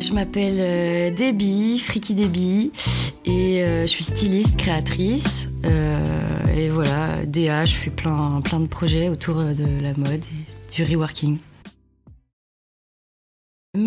Je 0.00 0.12
m'appelle 0.12 0.58
euh, 0.58 1.10
Debbie, 1.10 1.78
Freaky 1.80 2.14
Debbie, 2.14 2.70
et 3.24 3.62
euh, 3.62 3.82
je 3.82 3.86
suis 3.88 4.04
styliste, 4.04 4.56
créatrice. 4.56 5.50
Euh, 5.64 6.46
et 6.56 6.70
voilà, 6.70 7.26
DA, 7.26 7.64
je 7.64 7.74
fais 7.74 7.90
plein, 7.90 8.40
plein 8.42 8.60
de 8.60 8.66
projets 8.66 9.08
autour 9.08 9.36
de 9.36 9.82
la 9.82 9.94
mode 9.94 10.22
et 10.24 10.74
du 10.74 10.84
reworking. 10.84 11.38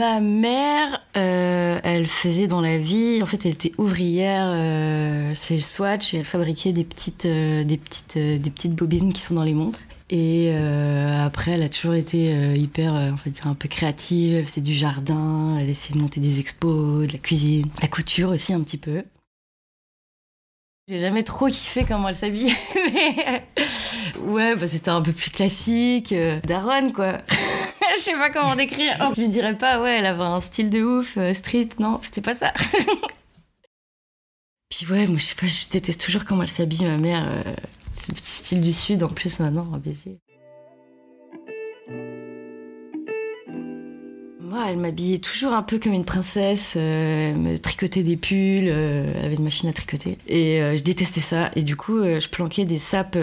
Ma 0.01 0.19
mère, 0.19 1.05
elle 1.13 2.07
faisait 2.07 2.47
dans 2.47 2.59
la 2.59 2.79
vie, 2.79 3.19
en 3.21 3.27
fait, 3.27 3.45
elle 3.45 3.51
était 3.51 3.71
ouvrière, 3.77 4.47
c'est 5.35 5.53
le 5.53 5.61
Swatch, 5.61 6.15
et 6.15 6.17
elle 6.17 6.25
fabriquait 6.25 6.73
des 6.73 6.83
petites, 6.83 7.27
des, 7.27 7.77
petites, 7.77 8.17
des 8.17 8.49
petites 8.49 8.73
bobines 8.73 9.13
qui 9.13 9.21
sont 9.21 9.35
dans 9.35 9.43
les 9.43 9.53
montres. 9.53 9.77
Et 10.11 10.51
euh, 10.53 11.25
après, 11.25 11.51
elle 11.51 11.63
a 11.63 11.69
toujours 11.69 11.93
été 11.93 12.33
euh, 12.33 12.53
hyper, 12.57 12.93
euh, 12.95 13.11
un 13.45 13.53
peu 13.53 13.69
créative. 13.69 14.35
Elle 14.35 14.45
faisait 14.45 14.59
du 14.59 14.73
jardin, 14.73 15.57
elle 15.57 15.69
essayait 15.69 15.95
de 15.95 16.01
monter 16.01 16.19
des 16.19 16.41
expos, 16.41 17.07
de 17.07 17.13
la 17.13 17.17
cuisine, 17.17 17.67
de 17.67 17.81
la 17.81 17.87
couture 17.87 18.29
aussi 18.29 18.51
un 18.53 18.59
petit 18.59 18.77
peu. 18.77 19.03
J'ai 20.89 20.99
jamais 20.99 21.23
trop 21.23 21.47
kiffé 21.47 21.85
comment 21.87 22.09
elle 22.09 22.17
s'habillait, 22.17 22.57
mais 22.75 23.47
ouais, 24.19 24.57
bah, 24.57 24.67
c'était 24.67 24.89
un 24.89 25.01
peu 25.01 25.13
plus 25.13 25.31
classique, 25.31 26.13
daronne 26.43 26.91
quoi. 26.91 27.19
Je 27.97 28.01
sais 28.01 28.13
pas 28.13 28.29
comment 28.29 28.55
décrire. 28.55 29.11
Je 29.15 29.21
lui 29.21 29.27
dirais 29.27 29.57
pas, 29.57 29.81
ouais, 29.81 29.97
elle 29.99 30.05
avait 30.05 30.21
un 30.21 30.39
style 30.39 30.69
de 30.69 30.83
ouf, 30.83 31.17
street, 31.33 31.69
non, 31.79 31.99
c'était 32.01 32.21
pas 32.21 32.35
ça. 32.35 32.53
Puis 34.69 34.85
ouais, 34.89 35.07
moi 35.07 35.17
je 35.17 35.25
sais 35.25 35.35
pas, 35.35 35.47
je 35.47 35.67
déteste 35.69 35.99
toujours 35.99 36.23
comment 36.23 36.43
elle 36.43 36.49
s'habille, 36.49 36.85
ma 36.85 36.97
mère. 36.97 37.43
Ce 37.93 38.11
petit 38.11 38.31
style 38.31 38.61
du 38.61 38.71
sud 38.71 39.03
en 39.03 39.09
plus 39.09 39.39
maintenant, 39.39 39.69
un 39.73 39.77
baiser. 39.77 40.19
Elle 44.69 44.77
m'habillait 44.77 45.19
toujours 45.19 45.53
un 45.53 45.63
peu 45.63 45.79
comme 45.79 45.93
une 45.93 46.05
princesse, 46.05 46.75
euh, 46.77 47.33
me 47.33 47.57
tricotait 47.57 48.03
des 48.03 48.17
pulls, 48.17 48.67
euh, 48.67 49.11
elle 49.15 49.25
avait 49.25 49.35
une 49.35 49.43
machine 49.43 49.69
à 49.69 49.73
tricoter. 49.73 50.17
Et 50.27 50.61
euh, 50.61 50.75
je 50.77 50.83
détestais 50.83 51.21
ça. 51.21 51.51
Et 51.55 51.63
du 51.63 51.75
coup, 51.75 52.03
je 52.03 52.27
planquais 52.27 52.65
des 52.65 52.77
sapes 52.77 53.17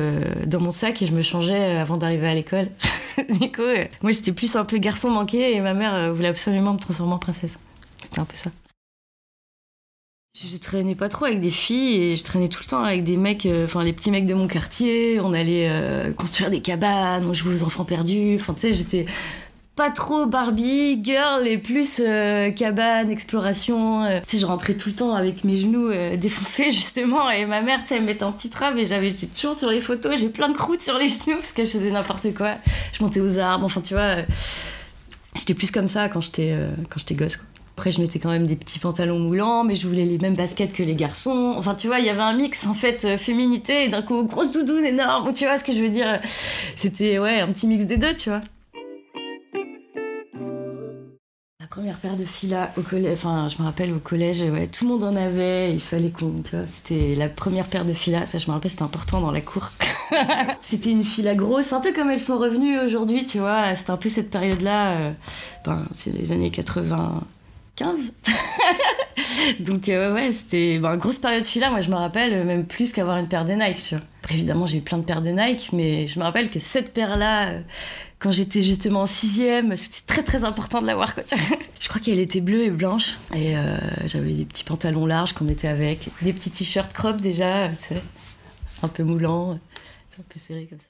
dans 0.47 0.61
mon 0.61 0.71
sac 0.71 1.03
et 1.03 1.07
je 1.07 1.13
me 1.13 1.23
changeais 1.23 1.77
avant 1.77 1.97
d'arriver 1.97 2.29
à 2.29 2.35
l'école. 2.35 2.69
du 3.41 3.53
coup, 3.53 3.63
moi 4.03 4.13
j'étais 4.13 4.33
plus 4.33 4.57
un 4.57 4.65
peu 4.65 4.79
garçon 4.79 5.11
manqué 5.11 5.55
et 5.55 5.61
ma 5.61 5.75
mère 5.75 6.15
voulait 6.15 6.29
absolument 6.29 6.75
me 6.75 6.79
transformer 6.79 7.15
en 7.15 7.19
princesse. 7.19 7.59
C'était 8.03 8.21
un 8.21 8.25
peu 8.25 8.37
ça. 8.37 8.51
Je 10.41 10.57
traînais 10.57 10.95
pas 10.95 11.09
trop 11.09 11.25
avec 11.25 11.41
des 11.41 11.51
filles 11.51 11.97
et 11.97 12.17
je 12.17 12.23
traînais 12.23 12.47
tout 12.47 12.61
le 12.63 12.69
temps 12.69 12.85
avec 12.85 13.03
des 13.03 13.17
mecs, 13.17 13.45
euh, 13.45 13.65
enfin 13.65 13.83
les 13.83 13.93
petits 13.93 14.13
mecs 14.13 14.27
de 14.27 14.35
mon 14.35 14.47
quartier. 14.47 15.19
On 15.19 15.33
allait 15.33 15.67
euh, 15.69 16.13
construire 16.13 16.49
des 16.49 16.61
cabanes, 16.61 17.25
on 17.27 17.35
jouait 17.35 17.55
aux 17.55 17.65
enfants 17.65 17.85
perdus. 17.85 18.37
Enfin, 18.37 18.55
tu 18.55 18.61
sais, 18.61 18.75
j'étais 18.75 19.07
pas 19.79 19.91
trop 19.91 20.27
Barbie, 20.27 21.01
girl 21.03 21.47
et 21.47 21.57
plus 21.57 22.03
euh, 22.05 22.51
cabane, 22.51 23.11
exploration. 23.11 24.05
tu 24.27 24.37
sais, 24.37 24.39
je 24.39 24.45
rentrais 24.45 24.75
tout 24.75 24.89
le 24.89 24.95
temps 24.97 25.15
avec 25.15 25.45
mes 25.45 25.57
genoux 25.57 25.91
défoncés 26.17 26.71
justement 26.73 27.31
et 27.31 27.47
ma 27.47 27.63
mère, 27.63 27.83
tu 27.83 27.89
sais, 27.89 27.95
elle 27.95 28.03
me 28.03 28.07
mettait 28.07 28.25
en 28.25 28.33
petite 28.33 28.55
robe 28.57 28.77
et 28.77 28.87
j'avais 28.87 29.13
toujours 29.13 29.59
sur 29.59 29.71
les 29.71 29.81
photos, 29.81 30.19
j'ai 30.19 30.29
plein 30.29 30.49
de 30.49 30.57
croûtes 30.57 30.83
sur 30.83 30.99
les 30.99 31.09
genoux 31.09 31.37
parce 31.37 31.53
que 31.53 31.65
je 31.65 31.71
faisais 31.71 31.91
n'importe 31.91 32.35
quoi. 32.35 32.57
Je 32.93 33.03
montais 33.03 33.21
aux 33.21 33.39
arbres, 33.39 33.65
enfin 33.65 33.81
tu 33.81 33.95
vois. 33.95 34.17
j'étais 35.37 35.55
plus 35.55 35.71
comme 35.71 35.89
ça 35.89 36.09
quand 36.09 36.21
j'étais 36.21 36.55
quand 36.91 36.99
j'étais 36.99 37.15
gosse. 37.15 37.39
Après, 37.79 37.93
je 37.93 38.01
mettais 38.01 38.19
quand 38.19 38.31
même 38.31 38.49
des 38.49 38.57
petits 38.57 38.81
pantalons 38.81 39.21
moulants, 39.21 39.63
mais 39.63 39.77
je 39.77 39.87
voulais 39.87 40.05
les 40.05 40.19
mêmes 40.19 40.35
baskets 40.35 40.73
que 40.73 40.83
les 40.83 40.97
garçons. 40.97 41.55
Enfin, 41.57 41.77
tu 41.77 41.87
vois, 41.87 42.01
il 42.01 42.07
y 42.07 42.09
avait 42.09 42.23
un 42.23 42.33
mix 42.33 42.67
en 42.67 42.75
fait 42.75 43.05
euh, 43.05 43.17
féminité 43.17 43.85
et 43.85 43.89
d'un 43.89 44.03
coup 44.03 44.25
grosse 44.25 44.51
doudoune 44.51 44.85
énorme. 44.85 45.33
Tu 45.33 45.45
vois 45.45 45.59
ce 45.59 45.63
que 45.63 45.73
je 45.73 45.79
veux 45.79 45.89
dire? 45.89 46.19
C'était 46.75 47.21
ouais 47.21 47.39
un 47.39 47.47
petit 47.53 47.69
mix 47.69 47.85
des 47.85 47.97
deux, 47.97 48.17
tu 48.17 48.31
vois. 48.31 48.43
Première 51.71 51.99
paire 51.99 52.17
de 52.17 52.25
filas 52.25 52.71
au 52.77 52.83
collège, 52.83 53.13
enfin, 53.13 53.49
je 53.49 53.61
me 53.61 53.67
rappelle 53.67 53.93
au 53.93 53.99
collège, 53.99 54.41
ouais, 54.41 54.67
tout 54.67 54.85
le 54.85 54.91
monde 54.93 55.05
en 55.05 55.17
avait. 55.17 55.73
Il 55.73 55.81
fallait 55.81 56.11
qu'on, 56.11 56.43
tu 56.43 56.57
vois, 56.57 56.67
c'était 56.67 57.15
la 57.15 57.29
première 57.29 57.67
paire 57.67 57.85
de 57.85 57.93
filas. 57.93 58.27
Ça, 58.27 58.39
je 58.39 58.47
me 58.47 58.53
rappelle, 58.53 58.71
c'était 58.71 58.83
important 58.83 59.21
dans 59.21 59.31
la 59.31 59.41
cour. 59.41 59.71
c'était 60.63 60.91
une 60.91 61.05
fila 61.05 61.35
grosse, 61.35 61.73
un 61.73 61.81
peu 61.81 61.93
comme 61.93 62.11
elles 62.11 62.21
sont 62.21 62.39
revenues 62.39 62.79
aujourd'hui, 62.81 63.27
tu 63.27 63.39
vois. 63.39 63.75
C'était 63.75 63.91
un 63.91 63.97
peu 63.97 64.09
cette 64.09 64.31
période-là. 64.31 64.93
Euh, 64.93 65.11
ben, 65.65 65.85
c'est 65.93 66.13
les 66.13 66.33
années 66.33 66.51
80. 66.51 67.23
15. 67.79 68.13
Donc 69.61 69.89
euh, 69.89 70.13
ouais, 70.13 70.33
c'était 70.33 70.77
une 70.77 70.83
bah, 70.83 70.97
grosse 70.97 71.19
période 71.19 71.45
filaire, 71.45 71.71
moi 71.71 71.81
je 71.81 71.91
me 71.91 71.95
rappelle, 71.95 72.45
même 72.45 72.67
plus 72.67 72.93
qu'avoir 72.93 73.19
une 73.19 73.29
paire 73.29 73.45
de 73.45 73.53
Nike. 73.53 73.79
Tu 73.79 73.95
vois. 73.95 74.05
Après 74.23 74.35
évidemment 74.35 74.67
j'ai 74.67 74.79
eu 74.79 74.81
plein 74.81 74.99
de 74.99 75.05
paires 75.05 75.23
de 75.23 75.31
Nike, 75.31 75.71
mais 75.73 76.09
je 76.09 76.19
me 76.19 76.25
rappelle 76.25 76.51
que 76.51 76.59
cette 76.59 76.93
paire-là, 76.93 77.51
euh, 77.51 77.61
quand 78.19 78.31
j'étais 78.31 78.63
justement 78.63 79.03
en 79.03 79.07
sixième, 79.07 79.77
c'était 79.77 80.07
très 80.07 80.23
très 80.23 80.45
important 80.45 80.81
de 80.81 80.87
l'avoir. 80.87 81.15
je 81.81 81.89
crois 81.89 82.01
qu'elle 82.01 82.19
était 82.19 82.41
bleue 82.41 82.65
et 82.65 82.71
blanche, 82.71 83.19
et 83.35 83.57
euh, 83.57 83.77
j'avais 84.07 84.33
des 84.33 84.45
petits 84.45 84.65
pantalons 84.65 85.07
larges 85.07 85.33
qu'on 85.33 85.45
mettait 85.45 85.69
avec, 85.69 86.09
des 86.23 86.33
petits 86.33 86.51
t-shirts 86.51 86.93
crop 86.93 87.21
déjà, 87.21 87.69
tu 87.69 87.95
sais, 87.95 88.03
un 88.83 88.89
peu 88.89 89.05
moulants, 89.05 89.53
un 89.53 90.23
peu 90.29 90.39
serré 90.39 90.67
comme 90.67 90.79
ça. 90.79 90.85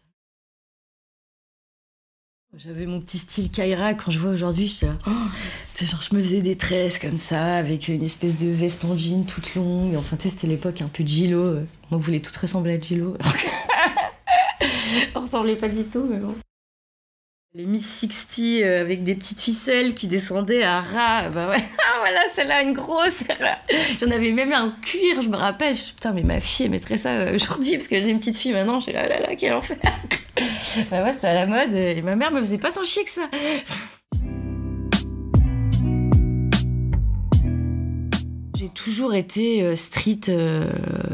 J'avais 2.57 2.87
mon 2.87 2.99
petit 3.03 3.19
style 3.19 3.51
Kaira 3.51 3.93
quand 3.93 4.11
je 4.11 4.19
vois 4.19 4.31
aujourd'hui, 4.31 4.69
je 4.69 4.87
oh, 4.87 5.85
genre 5.85 6.03
je 6.03 6.15
me 6.15 6.23
faisais 6.23 6.41
des 6.41 6.57
tresses 6.57 6.99
comme 6.99 7.19
ça 7.19 7.57
avec 7.57 7.89
une 7.89 8.03
espèce 8.03 8.39
de 8.39 8.49
veste 8.49 8.87
en 8.87 8.97
jean 8.97 9.27
toute 9.27 9.55
longue. 9.55 9.95
Enfin, 9.97 10.17
c'était 10.19 10.47
l'époque 10.47 10.81
un 10.81 10.89
peu 10.89 11.05
de 11.05 11.09
Gilo. 11.09 11.59
On 11.91 11.99
voulait 11.99 12.21
tout 12.21 12.33
ressembler 12.41 12.73
à 12.73 12.81
Gilo. 12.81 13.19
On 15.15 15.21
ressemblait 15.21 15.57
pas 15.57 15.69
du 15.69 15.85
tout, 15.85 16.07
mais 16.11 16.17
bon. 16.17 16.35
Les 17.55 17.65
Miss 17.65 18.01
60 18.01 18.63
euh, 18.63 18.83
avec 18.83 19.05
des 19.05 19.15
petites 19.15 19.41
ficelles 19.41 19.95
qui 19.95 20.07
descendaient 20.07 20.63
à 20.63 20.83
ras. 20.83 21.31
Bah 21.31 21.49
ouais, 21.49 21.57
ah, 21.79 21.99
voilà, 22.01 22.21
celle-là, 22.31 22.63
une 22.63 22.75
grosse. 22.75 23.25
J'en 23.99 24.11
avais 24.11 24.33
même 24.33 24.53
un 24.53 24.77
cuir, 24.83 25.23
je 25.23 25.29
me 25.29 25.37
rappelle. 25.37 25.75
Je, 25.75 25.85
putain, 25.85 26.13
mais 26.13 26.25
ma 26.25 26.43
fille, 26.43 26.67
elle 26.67 26.73
mettrait 26.73 26.99
ça 26.99 27.15
euh, 27.15 27.37
aujourd'hui 27.37 27.79
parce 27.79 27.89
que 27.89 27.99
j'ai 28.03 28.11
une 28.11 28.19
petite 28.19 28.37
fille 28.37 28.53
maintenant. 28.53 28.81
Je 28.81 28.85
suis 28.85 28.93
là, 28.93 29.09
là, 29.09 29.21
là, 29.21 29.35
quel 29.35 29.55
enfer. 29.55 29.79
bah 30.91 31.03
ouais, 31.03 31.13
c'était 31.15 31.29
à 31.29 31.35
la 31.35 31.47
mode 31.47 31.73
et 31.73 32.03
ma 32.03 32.17
mère 32.17 32.33
me 32.33 32.41
faisait 32.41 32.59
pas 32.59 32.71
tant 32.71 32.85
chier 32.85 33.05
que 33.05 33.11
ça. 33.11 33.31
J'ai 38.69 38.75
toujours 38.75 39.15
été 39.15 39.63
euh, 39.63 39.77
street, 39.77 40.29
euh, 40.29 40.71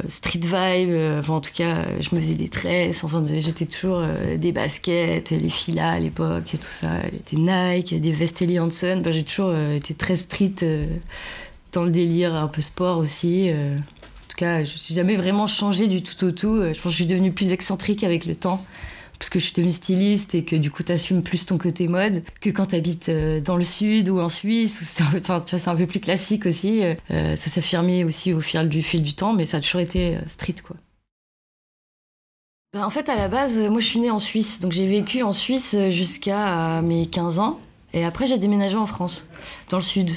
street 0.09 0.41
vibe. 0.41 0.91
Euh, 0.91 1.21
enfin, 1.21 1.35
en 1.35 1.41
tout 1.41 1.53
cas, 1.55 1.85
je 2.01 2.15
me 2.15 2.21
faisais 2.21 2.35
des 2.35 2.49
tresses. 2.49 3.05
Enfin, 3.05 3.23
j'étais 3.27 3.67
toujours 3.67 4.03
des 4.37 4.51
baskets, 4.51 5.31
les 5.31 5.51
filas 5.51 5.93
à 5.93 5.99
l'époque 6.01 6.45
tout 6.51 6.59
ça. 6.63 6.89
Des 7.31 7.37
Nike, 7.37 8.01
des 8.01 8.13
vestes 8.13 8.45
Hansen. 8.59 9.03
Ben, 9.03 9.13
j'ai 9.13 9.23
toujours 9.23 9.55
été 9.57 9.95
très 9.95 10.17
street 10.17 10.55
dans 11.73 11.85
le 11.85 11.91
délire, 11.91 12.35
un 12.35 12.49
peu 12.49 12.61
sport 12.61 12.99
aussi. 12.99 13.51
en 13.53 14.29
tout 14.29 14.37
cas, 14.37 14.65
je 14.65 14.75
n'ai 14.75 14.97
jamais 14.97 15.17
vraiment 15.17 15.47
changé 15.47 15.87
du 15.87 16.03
tout 16.03 16.25
au 16.25 16.33
tout. 16.33 16.61
Je 16.61 16.69
pense 16.69 16.83
que 16.83 16.91
je 16.91 16.95
suis 16.95 17.07
devenue 17.07 17.33
plus 17.33 17.53
excentrique 17.53 18.03
avec 18.03 18.27
le 18.27 18.35
temps 18.35 18.65
parce 19.25 19.31
que 19.31 19.39
je 19.39 19.45
suis 19.47 19.55
devenue 19.55 19.73
styliste 19.73 20.35
et 20.35 20.45
que 20.45 20.55
du 20.55 20.71
coup 20.71 20.83
t'assumes 20.83 21.23
plus 21.23 21.47
ton 21.47 21.57
côté 21.57 21.89
mode 21.89 22.23
que 22.43 22.51
quand 22.51 22.67
t'habites 22.67 23.09
euh, 23.09 23.41
dans 23.41 23.57
le 23.57 23.65
sud 23.65 24.11
ou 24.11 24.21
en 24.21 24.29
Suisse 24.29 24.83
où 24.83 24.85
c'est 24.85 25.69
un, 25.69 25.77
peu 25.77 25.87
plus 25.87 26.01
classique 26.01 26.45
aussi. 26.45 26.83
Euh, 27.11 27.35
ça 27.35 27.49
s'affirmait 27.49 28.05
aussi 28.05 28.35
au 28.35 28.43
fil 28.43 28.69
du, 28.69 28.83
fil 28.83 29.03
du 29.03 29.15
temps, 29.15 29.33
mais 29.33 29.47
ça 29.47 29.57
a 29.57 29.61
toujours 29.61 29.81
été 29.81 30.17
euh, 30.17 30.19
street 30.29 30.57
quoi. 30.63 30.77
Bah, 32.75 32.85
en 32.85 32.91
fait, 32.91 33.09
à 33.09 33.17
la 33.17 33.29
base, 33.29 33.59
moi 33.71 33.81
je 33.81 33.87
suis 33.87 33.99
née 33.99 34.11
en 34.11 34.19
Suisse, 34.19 34.61
donc 34.61 34.73
j'ai 34.73 34.87
vécu 34.87 35.23
en 35.23 35.33
Suisse 35.33 35.75
jusqu'à 35.89 36.83
mes 36.83 37.07
15 37.07 37.39
ans. 37.39 37.61
Et 37.95 38.05
après, 38.05 38.27
j'ai 38.27 38.37
déménagé 38.37 38.77
en 38.77 38.87
France, 38.87 39.31
dans 39.71 39.79
le 39.79 39.83
sud. 39.83 40.11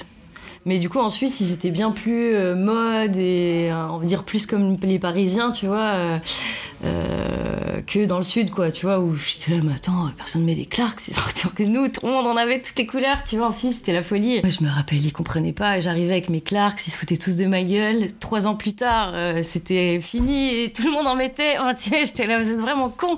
Mais 0.68 0.78
du 0.78 0.90
coup, 0.90 1.00
en 1.00 1.10
Suisse, 1.10 1.40
ils 1.42 1.54
étaient 1.54 1.72
bien 1.72 1.92
plus 1.92 2.36
mode 2.56 3.16
et 3.16 3.72
on 3.90 3.98
va 3.98 4.06
dire 4.06 4.24
plus 4.24 4.46
comme 4.46 4.78
les 4.84 5.00
Parisiens, 5.00 5.52
tu 5.52 5.66
vois. 5.66 6.20
Euh, 6.84 7.82
que 7.82 8.06
dans 8.06 8.18
le 8.18 8.24
sud, 8.24 8.52
quoi, 8.52 8.72
tu 8.72 8.86
vois, 8.86 9.00
où 9.00 9.16
j'étais 9.16 9.52
là, 9.52 9.62
mais 9.64 9.74
attends, 9.74 10.12
personne 10.16 10.44
met 10.44 10.54
des 10.54 10.66
Clarks, 10.66 11.00
c'est 11.00 11.14
tant 11.14 11.50
que 11.50 11.64
nous, 11.64 11.88
tout 11.88 12.06
le 12.06 12.12
monde 12.12 12.28
en 12.28 12.38
avait 12.38 12.62
toutes 12.62 12.78
les 12.78 12.86
couleurs, 12.86 13.24
tu 13.26 13.38
vois, 13.38 13.48
en 13.48 13.52
Suisse, 13.52 13.78
c'était 13.78 13.94
la 13.94 14.04
folie. 14.04 14.42
Moi, 14.44 14.52
je 14.52 14.64
me 14.64 14.70
rappelle, 14.70 15.04
ils 15.04 15.12
comprenaient 15.12 15.54
pas, 15.54 15.80
j'arrivais 15.80 16.12
avec 16.12 16.30
mes 16.30 16.42
Clarks, 16.42 16.86
ils 16.86 16.92
se 16.92 16.98
foutaient 16.98 17.18
tous 17.18 17.36
de 17.36 17.46
ma 17.46 17.64
gueule. 17.64 18.10
Trois 18.20 18.46
ans 18.46 18.56
plus 18.56 18.74
tard, 18.74 19.14
euh, 19.16 19.42
c'était 19.44 20.00
fini 20.02 20.50
et 20.50 20.72
tout 20.72 20.84
le 20.84 20.92
monde 20.92 21.08
en 21.08 21.16
mettait. 21.16 21.56
Oh, 21.60 21.72
tiens, 21.76 22.00
j'étais 22.06 22.28
là, 22.28 22.40
vous 22.40 22.50
êtes 22.50 22.60
vraiment 22.60 22.90
con. 22.90 23.16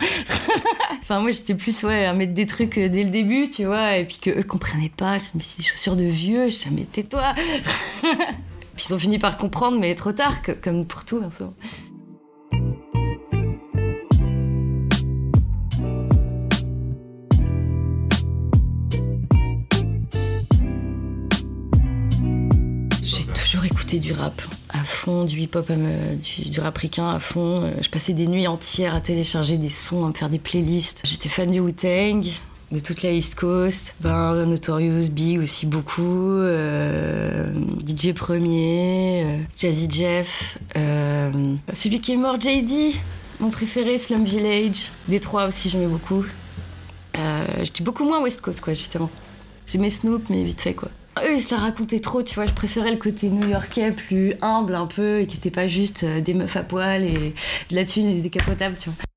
enfin, 1.01 1.19
moi, 1.19 1.31
j'étais 1.31 1.55
plus, 1.55 1.83
ouais, 1.83 2.05
à 2.05 2.13
mettre 2.13 2.33
des 2.33 2.45
trucs 2.45 2.77
euh, 2.77 2.87
dès 2.87 3.03
le 3.03 3.09
début, 3.09 3.49
tu 3.49 3.65
vois, 3.65 3.97
et 3.97 4.05
puis 4.05 4.19
que 4.21 4.29
eux 4.29 4.43
comprenaient 4.43 4.91
pas, 4.95 5.17
je 5.17 5.37
me 5.37 5.41
c'est 5.41 5.57
des 5.57 5.63
chaussures 5.65 5.97
de 5.97 6.05
vieux, 6.05 6.49
jamais 6.49 6.85
tais-toi. 6.85 7.33
puis 8.75 8.85
ils 8.89 8.93
ont 8.93 8.99
fini 8.99 9.19
par 9.19 9.37
comprendre, 9.37 9.79
mais 9.79 9.95
trop 9.95 10.11
tard, 10.11 10.41
comme 10.61 10.85
pour 10.85 11.05
tout, 11.05 11.21
hein, 11.23 11.29
souvent. 11.35 11.53
du 23.97 24.13
rap 24.13 24.39
à 24.69 24.83
fond, 24.83 25.25
du 25.25 25.39
hip-hop, 25.39 25.65
euh, 25.71 26.15
du, 26.15 26.49
du, 26.49 26.59
rap 26.59 26.77
à 26.99 27.19
fond. 27.19 27.63
Euh, 27.63 27.71
je 27.81 27.89
passais 27.89 28.13
des 28.13 28.27
nuits 28.27 28.47
entières 28.47 28.93
à 28.93 29.01
télécharger 29.01 29.57
des 29.57 29.69
sons, 29.69 30.05
à 30.05 30.09
me 30.09 30.13
faire 30.13 30.29
des 30.29 30.37
playlists. 30.37 31.01
J'étais 31.05 31.29
fan 31.29 31.49
du 31.49 31.59
Wu-Tang. 31.59 32.23
De 32.71 32.79
toute 32.79 33.01
la 33.01 33.11
East 33.11 33.35
Coast. 33.35 33.95
Ben, 34.01 34.45
Notorious 34.45 35.09
Big 35.09 35.39
aussi 35.39 35.65
beaucoup. 35.65 36.31
Euh, 36.31 37.51
DJ 37.85 38.13
Premier, 38.13 39.23
euh, 39.25 39.37
Jazzy 39.57 39.87
Jeff. 39.89 40.57
Euh, 40.77 41.55
celui 41.73 41.99
qui 41.99 42.13
est 42.13 42.17
mort, 42.17 42.39
JD, 42.39 42.95
mon 43.39 43.49
préféré, 43.49 43.97
Slum 43.97 44.23
Village. 44.23 44.91
Détroit 45.07 45.47
aussi, 45.47 45.69
j'aimais 45.69 45.87
beaucoup. 45.87 46.25
J'étais 47.61 47.83
beaucoup 47.83 48.05
moins 48.05 48.21
West 48.21 48.39
Coast, 48.39 48.61
quoi, 48.61 48.73
justement. 48.73 49.09
J'aimais 49.67 49.89
Snoop, 49.89 50.29
mais 50.29 50.43
vite 50.43 50.61
fait, 50.61 50.73
quoi. 50.73 50.89
Eux, 51.25 51.35
ils 51.35 51.41
se 51.41 51.53
la 51.53 51.59
racontaient 51.59 51.99
trop, 51.99 52.23
tu 52.23 52.35
vois. 52.35 52.45
Je 52.45 52.53
préférais 52.53 52.91
le 52.91 52.97
côté 52.97 53.27
new-yorkais, 53.29 53.91
plus 53.91 54.35
humble 54.41 54.73
un 54.73 54.85
peu, 54.85 55.19
et 55.19 55.27
qui 55.27 55.35
était 55.35 55.51
pas 55.51 55.67
juste 55.67 56.05
des 56.05 56.33
meufs 56.33 56.55
à 56.55 56.63
poil 56.63 57.03
et 57.03 57.33
de 57.71 57.75
la 57.75 57.83
thune 57.83 58.07
et 58.07 58.13
des 58.13 58.21
décapotables, 58.21 58.77
tu 58.79 58.89
vois. 58.89 59.08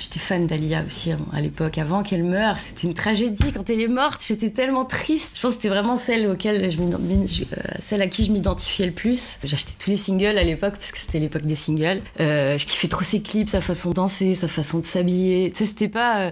J'étais 0.00 0.18
fan 0.18 0.46
d'Alia 0.46 0.82
aussi 0.86 1.12
hein, 1.12 1.18
à 1.30 1.42
l'époque, 1.42 1.76
avant 1.76 2.02
qu'elle 2.02 2.24
meure. 2.24 2.58
C'était 2.58 2.86
une 2.86 2.94
tragédie. 2.94 3.52
Quand 3.54 3.68
elle 3.68 3.80
est 3.80 3.88
morte, 3.88 4.24
j'étais 4.26 4.48
tellement 4.48 4.86
triste. 4.86 5.32
Je 5.34 5.42
pense 5.42 5.50
que 5.50 5.56
c'était 5.56 5.68
vraiment 5.68 5.98
celle, 5.98 6.26
auquel 6.26 6.70
je 6.70 6.78
euh, 6.78 7.56
celle 7.80 8.00
à 8.00 8.06
qui 8.06 8.24
je 8.24 8.32
m'identifiais 8.32 8.86
le 8.86 8.92
plus. 8.92 9.38
J'achetais 9.44 9.72
tous 9.78 9.90
les 9.90 9.98
singles 9.98 10.38
à 10.38 10.42
l'époque, 10.42 10.76
parce 10.78 10.90
que 10.90 10.98
c'était 10.98 11.18
l'époque 11.18 11.42
des 11.42 11.54
singles. 11.54 12.00
Euh, 12.18 12.56
je 12.56 12.64
kiffais 12.64 12.88
trop 12.88 13.02
ses 13.02 13.20
clips, 13.20 13.50
sa 13.50 13.60
façon 13.60 13.90
de 13.90 13.94
danser, 13.94 14.34
sa 14.34 14.48
façon 14.48 14.78
de 14.78 14.86
s'habiller. 14.86 15.50
Tu 15.50 15.58
sais, 15.58 15.68
c'était 15.68 15.88
pas... 15.88 16.20
Euh, 16.20 16.30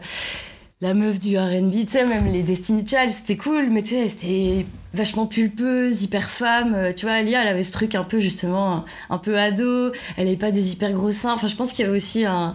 la 0.80 0.94
meuf 0.94 1.18
du 1.18 1.36
R&B, 1.36 1.72
tu 1.72 1.88
sais, 1.88 2.06
même 2.06 2.26
les 2.26 2.44
Destiny 2.44 2.86
Child, 2.86 3.10
c'était 3.10 3.36
cool, 3.36 3.68
mais 3.68 3.82
tu 3.82 3.96
sais, 3.96 4.08
c'était 4.08 4.64
vachement 4.94 5.26
pulpeuse, 5.26 6.04
hyper 6.04 6.30
femme. 6.30 6.94
Tu 6.94 7.04
vois, 7.04 7.16
Alia, 7.16 7.42
elle 7.42 7.48
avait 7.48 7.64
ce 7.64 7.72
truc 7.72 7.96
un 7.96 8.04
peu, 8.04 8.20
justement, 8.20 8.84
un 9.10 9.18
peu 9.18 9.36
ado. 9.36 9.90
Elle 10.16 10.28
avait 10.28 10.36
pas 10.36 10.52
des 10.52 10.72
hyper 10.72 10.92
gros 10.92 11.10
seins. 11.10 11.34
Enfin, 11.34 11.48
je 11.48 11.56
pense 11.56 11.72
qu'il 11.72 11.84
y 11.84 11.88
avait 11.88 11.96
aussi 11.96 12.24
un 12.24 12.54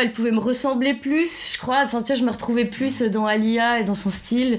elle 0.00 0.12
pouvait 0.12 0.30
me 0.30 0.40
ressembler 0.40 0.94
plus, 0.94 1.52
je 1.54 1.58
crois. 1.58 1.82
Enfin, 1.84 2.02
tu 2.02 2.08
vois, 2.08 2.16
je 2.16 2.24
me 2.24 2.30
retrouvais 2.30 2.64
plus 2.64 3.02
dans 3.02 3.26
Alia 3.26 3.80
et 3.80 3.84
dans 3.84 3.94
son 3.94 4.10
style 4.10 4.58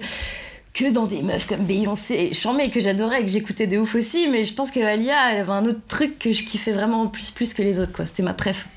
que 0.74 0.92
dans 0.92 1.06
des 1.06 1.22
meufs 1.22 1.48
comme 1.48 1.66
Beyoncé 1.66 2.32
et 2.32 2.70
que 2.72 2.80
j'adorais 2.80 3.22
et 3.22 3.26
que 3.26 3.32
j'écoutais 3.32 3.68
de 3.68 3.78
ouf 3.78 3.96
aussi. 3.96 4.28
Mais 4.30 4.44
je 4.44 4.54
pense 4.54 4.72
que 4.72 4.80
Alia, 4.80 5.16
elle 5.32 5.42
avait 5.42 5.52
un 5.52 5.66
autre 5.66 5.82
truc 5.88 6.20
que 6.20 6.32
je 6.32 6.44
kiffais 6.44 6.72
vraiment 6.72 7.08
plus 7.08 7.32
plus 7.32 7.54
que 7.54 7.62
les 7.62 7.80
autres, 7.80 7.94
quoi. 7.94 8.06
C'était 8.06 8.24
ma 8.24 8.34
préf. 8.34 8.68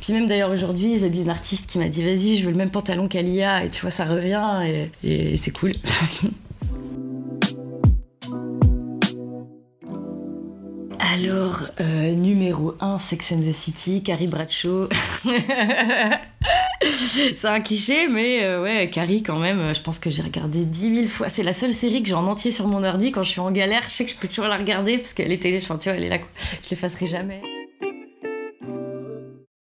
Puis 0.00 0.12
même 0.12 0.26
d'ailleurs 0.26 0.50
aujourd'hui, 0.50 0.98
j'ai 0.98 1.08
vu 1.08 1.20
une 1.20 1.30
artiste 1.30 1.66
qui 1.66 1.78
m'a 1.78 1.88
dit 1.88 2.02
vas-y, 2.02 2.36
je 2.36 2.44
veux 2.44 2.50
le 2.50 2.56
même 2.56 2.70
pantalon 2.70 3.06
qu'Alia 3.06 3.64
et 3.64 3.68
tu 3.68 3.80
vois, 3.82 3.92
ça 3.92 4.04
revient 4.04 4.90
et 5.04 5.36
c'est 5.36 5.52
cool. 5.52 5.72
Alors, 11.12 11.64
euh, 11.80 12.14
numéro 12.14 12.74
1, 12.80 12.98
Sex 12.98 13.32
and 13.32 13.40
the 13.40 13.52
City, 13.52 14.02
Carrie 14.02 14.28
Bradshaw. 14.28 14.88
c'est 16.80 17.44
un 17.44 17.60
cliché, 17.60 18.08
mais 18.08 18.42
euh, 18.42 18.62
ouais, 18.62 18.88
Carrie, 18.88 19.22
quand 19.22 19.38
même, 19.38 19.58
euh, 19.58 19.74
je 19.74 19.82
pense 19.82 19.98
que 19.98 20.08
j'ai 20.08 20.22
regardé 20.22 20.64
10 20.64 20.96
000 20.96 21.08
fois. 21.08 21.28
C'est 21.28 21.42
la 21.42 21.52
seule 21.52 21.74
série 21.74 22.02
que 22.02 22.08
j'ai 22.08 22.14
en 22.14 22.26
entier 22.26 22.50
sur 22.50 22.66
mon 22.66 22.82
ordi 22.82 23.12
quand 23.12 23.24
je 23.24 23.30
suis 23.30 23.40
en 23.40 23.50
galère. 23.50 23.82
Je 23.88 23.92
sais 23.92 24.04
que 24.06 24.10
je 24.10 24.16
peux 24.16 24.26
toujours 24.26 24.46
la 24.46 24.56
regarder 24.56 24.96
parce 24.96 25.12
qu'elle 25.12 25.32
est 25.32 25.42
télé, 25.42 25.60
tu 25.60 25.66
vois, 25.66 25.76
elle 25.84 26.04
est 26.04 26.08
là, 26.08 26.18
je 26.38 26.70
l'effacerai 26.70 27.06
jamais. 27.06 27.42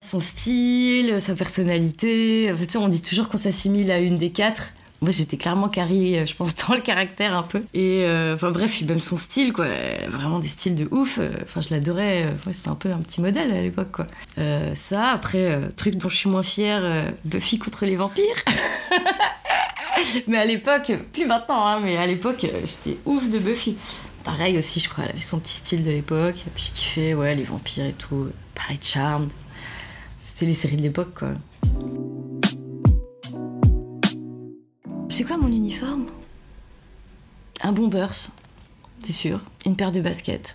Son 0.04 0.20
style, 0.20 1.22
sa 1.22 1.34
personnalité. 1.34 2.52
En 2.52 2.56
fait, 2.56 2.76
on 2.76 2.88
dit 2.88 3.02
toujours 3.02 3.30
qu'on 3.30 3.38
s'assimile 3.38 3.90
à 3.90 4.00
une 4.00 4.18
des 4.18 4.30
quatre. 4.30 4.74
Moi, 5.00 5.12
j'étais 5.12 5.36
clairement 5.36 5.68
Carrie, 5.68 6.18
euh, 6.18 6.26
je 6.26 6.34
pense, 6.34 6.56
dans 6.68 6.74
le 6.74 6.80
caractère 6.80 7.36
un 7.36 7.42
peu. 7.42 7.62
Et 7.72 8.02
euh, 8.04 8.34
enfin, 8.34 8.50
bref, 8.50 8.80
même 8.82 9.00
son 9.00 9.16
style, 9.16 9.52
quoi. 9.52 9.66
vraiment 10.08 10.40
des 10.40 10.48
styles 10.48 10.74
de 10.74 10.88
ouf. 10.90 11.18
Euh, 11.18 11.30
enfin, 11.44 11.60
je 11.60 11.68
l'adorais. 11.70 12.26
c'était 12.52 12.68
un 12.68 12.74
peu 12.74 12.90
un 12.90 12.98
petit 12.98 13.20
modèle 13.20 13.52
à 13.52 13.62
l'époque, 13.62 13.92
quoi. 13.92 14.06
ça, 14.74 15.10
après, 15.10 15.60
truc 15.76 15.96
dont 15.96 16.08
je 16.08 16.16
suis 16.16 16.30
moins 16.30 16.42
fière, 16.42 17.12
Buffy 17.24 17.58
contre 17.58 17.84
les 17.84 17.96
vampires. 17.96 18.24
mais 20.26 20.38
à 20.38 20.44
l'époque, 20.44 20.92
plus 21.12 21.26
maintenant, 21.26 21.66
hein, 21.66 21.80
mais 21.82 21.96
à 21.96 22.06
l'époque, 22.06 22.46
j'étais 22.64 22.98
ouf 23.04 23.28
de 23.30 23.38
Buffy. 23.38 23.76
Pareil 24.24 24.58
aussi, 24.58 24.80
je 24.80 24.88
crois, 24.88 25.04
elle 25.04 25.10
avait 25.10 25.20
son 25.20 25.38
petit 25.38 25.54
style 25.54 25.84
de 25.84 25.90
l'époque. 25.90 26.44
Puis 26.54 26.70
je 26.72 26.78
kiffais, 26.78 27.14
ouais, 27.14 27.34
les 27.34 27.44
vampires 27.44 27.86
et 27.86 27.92
tout. 27.92 28.28
Pareil, 28.54 28.78
Charmed. 28.82 29.30
C'était 30.20 30.46
les 30.46 30.54
séries 30.54 30.76
de 30.76 30.82
l'époque, 30.82 31.14
quoi. 31.14 31.30
C'est 35.18 35.24
quoi 35.24 35.36
mon 35.36 35.48
uniforme? 35.48 36.06
Un 37.60 37.72
bombers, 37.72 38.30
c'est 39.02 39.12
sûr. 39.12 39.40
Une 39.66 39.74
paire 39.74 39.90
de 39.90 40.00
baskets. 40.00 40.54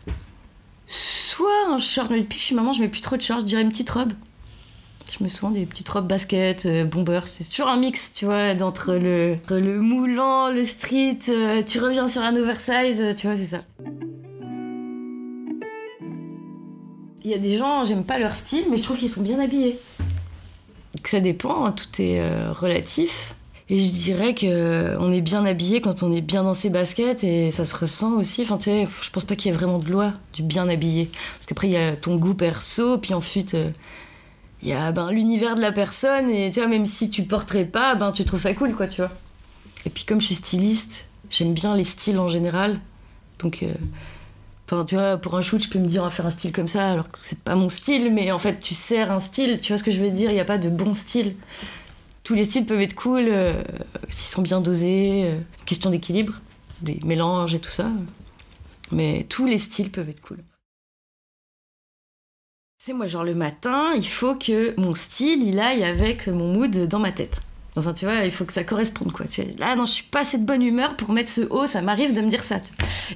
Soit 0.87 1.67
un 1.67 1.79
short, 1.79 2.09
mais 2.09 2.21
depuis 2.21 2.37
que 2.37 2.41
je 2.41 2.45
suis 2.45 2.55
maman, 2.55 2.71
je 2.71 2.79
mets 2.79 2.87
plus 2.87 3.01
trop 3.01 3.17
de 3.17 3.21
shorts, 3.21 3.41
je 3.41 3.45
dirais 3.45 3.61
une 3.61 3.71
petite 3.71 3.89
robe. 3.89 4.13
Je 5.11 5.21
mets 5.21 5.29
souvent 5.29 5.51
des 5.51 5.65
petites 5.65 5.89
robes 5.89 6.07
baskets, 6.07 6.65
euh, 6.65 6.85
bombers. 6.85 7.27
C'est 7.27 7.43
toujours 7.43 7.67
un 7.67 7.75
mix, 7.75 8.13
tu 8.13 8.23
vois, 8.23 8.53
d'entre 8.53 8.93
le, 8.93 9.35
le 9.49 9.81
moulant, 9.81 10.49
le 10.49 10.63
street, 10.63 11.19
euh, 11.27 11.61
tu 11.61 11.81
reviens 11.81 12.07
sur 12.07 12.21
un 12.21 12.33
oversize, 12.33 13.01
euh, 13.01 13.13
tu 13.13 13.27
vois, 13.27 13.35
c'est 13.35 13.47
ça. 13.47 13.65
Il 17.25 17.31
y 17.31 17.33
a 17.33 17.37
des 17.37 17.57
gens, 17.57 17.83
j'aime 17.83 18.05
pas 18.05 18.17
leur 18.17 18.33
style, 18.33 18.63
mais 18.71 18.77
je 18.77 18.83
trouve 18.83 18.97
qu'ils 18.97 19.11
sont 19.11 19.23
bien 19.23 19.41
habillés. 19.41 19.77
Donc 20.95 21.09
ça 21.09 21.19
dépend, 21.19 21.65
hein, 21.65 21.73
tout 21.73 22.01
est 22.01 22.47
relatif. 22.51 23.35
Et 23.69 23.79
je 23.79 23.91
dirais 23.91 24.35
que 24.35 24.97
on 24.99 25.11
est 25.11 25.21
bien 25.21 25.45
habillé 25.45 25.79
quand 25.79 26.03
on 26.03 26.11
est 26.11 26.21
bien 26.21 26.43
dans 26.43 26.53
ses 26.53 26.69
baskets 26.69 27.23
et 27.23 27.49
ça 27.51 27.63
se 27.63 27.75
ressent 27.75 28.13
aussi. 28.13 28.41
Enfin, 28.41 28.57
tu 28.57 28.65
sais, 28.65 28.87
je 28.89 29.09
pense 29.09 29.23
pas 29.23 29.35
qu'il 29.35 29.51
y 29.51 29.53
ait 29.53 29.57
vraiment 29.57 29.79
de 29.79 29.89
loi 29.89 30.13
du 30.33 30.43
bien 30.43 30.67
habillé. 30.67 31.09
Parce 31.35 31.45
qu'après, 31.45 31.67
il 31.67 31.73
y 31.73 31.77
a 31.77 31.95
ton 31.95 32.17
goût 32.17 32.33
perso, 32.33 32.97
puis 32.97 33.13
ensuite, 33.13 33.53
euh, 33.53 33.69
il 34.61 34.67
y 34.67 34.73
a 34.73 34.91
ben, 34.91 35.11
l'univers 35.11 35.55
de 35.55 35.61
la 35.61 35.71
personne. 35.71 36.29
Et 36.29 36.51
tu 36.51 36.59
vois, 36.59 36.67
même 36.67 36.85
si 36.85 37.09
tu 37.09 37.23
porterais 37.23 37.65
pas, 37.65 37.95
ben, 37.95 38.11
tu 38.11 38.25
trouves 38.25 38.41
ça 38.41 38.53
cool, 38.53 38.75
quoi, 38.75 38.87
tu 38.87 39.01
vois. 39.01 39.11
Et 39.85 39.89
puis, 39.89 40.03
comme 40.03 40.19
je 40.19 40.27
suis 40.27 40.35
styliste, 40.35 41.07
j'aime 41.29 41.53
bien 41.53 41.75
les 41.75 41.85
styles 41.85 42.19
en 42.19 42.27
général. 42.27 42.79
Donc, 43.39 43.63
euh, 43.63 43.73
tu 44.87 44.95
vois, 44.95 45.17
pour 45.17 45.35
un 45.35 45.41
shoot, 45.41 45.63
je 45.63 45.69
peux 45.69 45.79
me 45.79 45.87
dire, 45.87 46.01
on 46.01 46.05
va 46.05 46.11
faire 46.11 46.25
un 46.25 46.31
style 46.31 46.51
comme 46.51 46.67
ça, 46.67 46.91
alors 46.91 47.09
que 47.09 47.19
c'est 47.21 47.39
pas 47.39 47.55
mon 47.55 47.69
style, 47.69 48.13
mais 48.13 48.31
en 48.31 48.39
fait, 48.39 48.59
tu 48.59 48.73
sers 48.73 49.11
un 49.11 49.19
style, 49.21 49.61
tu 49.61 49.71
vois 49.71 49.77
ce 49.77 49.83
que 49.83 49.91
je 49.91 50.01
veux 50.01 50.09
dire, 50.09 50.31
il 50.31 50.33
n'y 50.33 50.39
a 50.39 50.45
pas 50.45 50.57
de 50.57 50.69
bon 50.69 50.95
style 50.95 51.35
tous 52.23 52.35
les 52.35 52.45
styles 52.45 52.65
peuvent 52.65 52.81
être 52.81 52.95
cool 52.95 53.25
euh, 53.27 53.63
s'ils 54.09 54.33
sont 54.33 54.41
bien 54.41 54.61
dosés. 54.61 55.25
Euh, 55.25 55.39
question 55.65 55.89
d'équilibre, 55.89 56.41
des 56.81 56.99
mélanges 57.03 57.53
et 57.53 57.59
tout 57.59 57.69
ça. 57.69 57.89
Mais 58.91 59.25
tous 59.29 59.45
les 59.45 59.57
styles 59.57 59.91
peuvent 59.91 60.09
être 60.09 60.21
cool. 60.21 60.39
C'est 62.77 62.93
moi, 62.93 63.07
genre 63.07 63.23
le 63.23 63.35
matin, 63.35 63.93
il 63.95 64.07
faut 64.07 64.35
que 64.35 64.77
mon 64.79 64.93
style, 64.93 65.41
il 65.43 65.59
aille 65.59 65.83
avec 65.83 66.27
mon 66.27 66.51
mood 66.51 66.87
dans 66.87 66.99
ma 66.99 67.11
tête. 67.11 67.41
Enfin, 67.75 67.93
tu 67.93 68.05
vois, 68.05 68.23
il 68.23 68.31
faut 68.31 68.45
que 68.45 68.53
ça 68.53 68.63
corresponde, 68.63 69.11
quoi. 69.11 69.25
là, 69.57 69.75
non, 69.75 69.87
je 69.87 69.93
suis 69.93 70.03
pas 70.03 70.19
assez 70.19 70.37
de 70.37 70.45
bonne 70.45 70.61
humeur 70.61 70.95
pour 70.95 71.11
mettre 71.11 71.31
ce 71.31 71.41
haut, 71.41 71.65
ça 71.65 71.81
m'arrive 71.81 72.13
de 72.13 72.21
me 72.21 72.29
dire 72.29 72.43
ça. 72.43 72.57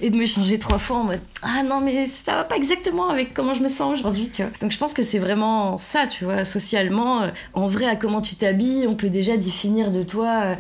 Et 0.01 0.09
de 0.09 0.15
me 0.15 0.25
changer 0.25 0.57
trois 0.57 0.79
fois 0.79 0.97
en 0.97 1.03
mode 1.03 1.19
Ah 1.43 1.61
non, 1.61 1.79
mais 1.79 2.07
ça 2.07 2.33
va 2.33 2.43
pas 2.43 2.55
exactement 2.55 3.09
avec 3.09 3.35
comment 3.35 3.53
je 3.53 3.61
me 3.61 3.69
sens 3.69 3.99
aujourd'hui, 3.99 4.29
tu 4.31 4.41
vois. 4.41 4.51
Donc, 4.59 4.71
je 4.71 4.77
pense 4.79 4.93
que 4.93 5.03
c'est 5.03 5.19
vraiment 5.19 5.77
ça, 5.77 6.07
tu 6.07 6.23
vois, 6.23 6.43
socialement. 6.43 7.21
Euh, 7.21 7.27
en 7.53 7.67
vrai, 7.67 7.85
à 7.85 7.95
comment 7.95 8.21
tu 8.21 8.35
t'habilles, 8.35 8.87
on 8.87 8.95
peut 8.95 9.11
déjà 9.11 9.37
définir 9.37 9.91
de 9.91 10.01
toi. 10.01 10.41
Euh, 10.43 10.55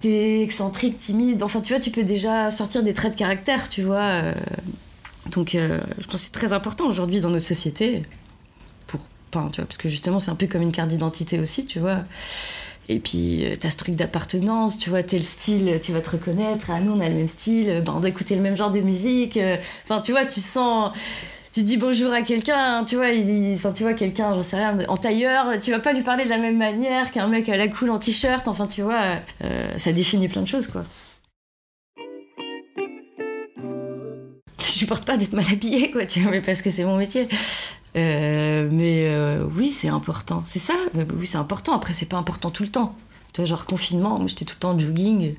t'es 0.00 0.42
excentrique, 0.42 0.98
timide. 0.98 1.42
Enfin, 1.42 1.62
tu 1.62 1.72
vois, 1.72 1.80
tu 1.80 1.90
peux 1.90 2.04
déjà 2.04 2.50
sortir 2.50 2.82
des 2.82 2.92
traits 2.92 3.14
de 3.14 3.18
caractère, 3.18 3.70
tu 3.70 3.80
vois. 3.80 4.02
Euh. 4.02 4.34
donc, 5.30 5.52
je 5.52 6.04
pense 6.04 6.20
que 6.20 6.26
c'est 6.26 6.32
très 6.32 6.52
important 6.52 6.86
aujourd'hui 6.86 7.20
dans 7.20 7.30
notre 7.30 7.46
société. 7.46 8.02
Pour. 8.86 9.00
Enfin, 9.32 9.48
tu 9.50 9.62
vois, 9.62 9.66
parce 9.66 9.78
que 9.78 9.88
justement, 9.88 10.20
c'est 10.20 10.30
un 10.30 10.36
peu 10.36 10.46
comme 10.46 10.60
une 10.60 10.72
carte 10.72 10.90
d'identité 10.90 11.40
aussi, 11.40 11.64
tu 11.64 11.78
vois 11.78 12.04
et 12.88 12.98
puis, 12.98 13.46
euh, 13.46 13.54
t'as 13.58 13.70
ce 13.70 13.76
truc 13.76 13.94
d'appartenance, 13.94 14.78
tu 14.78 14.90
vois, 14.90 15.02
tel 15.02 15.24
style, 15.24 15.80
tu 15.82 15.92
vas 15.92 16.00
te 16.00 16.10
reconnaître. 16.10 16.66
Ah, 16.68 16.80
nous, 16.80 16.92
on 16.92 17.00
a 17.00 17.08
le 17.08 17.14
même 17.14 17.28
style, 17.28 17.82
bah, 17.84 17.92
on 17.96 18.00
doit 18.00 18.10
écouter 18.10 18.36
le 18.36 18.42
même 18.42 18.56
genre 18.56 18.70
de 18.70 18.80
musique. 18.80 19.36
Euh. 19.36 19.56
Enfin, 19.84 20.00
tu 20.00 20.12
vois, 20.12 20.24
tu 20.26 20.40
sens. 20.40 20.92
Tu 21.52 21.62
dis 21.62 21.76
bonjour 21.76 22.12
à 22.12 22.22
quelqu'un, 22.22 22.84
tu 22.84 22.96
vois, 22.96 23.06
enfin, 23.54 23.72
tu 23.72 23.84
vois, 23.84 23.94
quelqu'un, 23.94 24.34
j'en 24.34 24.42
sais 24.42 24.56
rien, 24.56 24.76
en 24.88 24.96
tailleur, 24.96 25.60
tu 25.60 25.70
vas 25.70 25.78
pas 25.78 25.92
lui 25.92 26.02
parler 26.02 26.24
de 26.24 26.28
la 26.28 26.38
même 26.38 26.58
manière 26.58 27.12
qu'un 27.12 27.28
mec 27.28 27.48
à 27.48 27.56
la 27.56 27.68
cool 27.68 27.90
en 27.90 27.98
t-shirt. 28.00 28.48
Enfin, 28.48 28.66
tu 28.66 28.82
vois, 28.82 29.02
euh, 29.44 29.78
ça 29.78 29.92
définit 29.92 30.28
plein 30.28 30.42
de 30.42 30.48
choses, 30.48 30.66
quoi. 30.66 30.84
Je 34.58 34.64
supporte 34.64 35.04
pas 35.04 35.16
d'être 35.16 35.32
mal 35.32 35.44
habillée, 35.50 35.92
quoi, 35.92 36.06
tu 36.06 36.20
vois, 36.20 36.32
mais 36.32 36.40
parce 36.40 36.60
que 36.60 36.70
c'est 36.70 36.84
mon 36.84 36.96
métier. 36.96 37.28
Euh, 37.96 38.68
mais 38.70 39.06
euh, 39.08 39.44
oui, 39.56 39.70
c'est 39.70 39.88
important. 39.88 40.42
C'est 40.46 40.58
ça, 40.58 40.74
euh, 40.96 41.04
oui, 41.16 41.26
c'est 41.26 41.38
important. 41.38 41.74
Après, 41.74 41.92
c'est 41.92 42.06
pas 42.06 42.16
important 42.16 42.50
tout 42.50 42.64
le 42.64 42.70
temps. 42.70 42.96
Tu 43.32 43.40
vois, 43.40 43.46
genre 43.46 43.66
confinement, 43.66 44.18
moi 44.18 44.26
j'étais 44.28 44.44
tout 44.44 44.54
le 44.56 44.60
temps 44.60 44.70
en 44.70 44.78
jogging. 44.78 45.34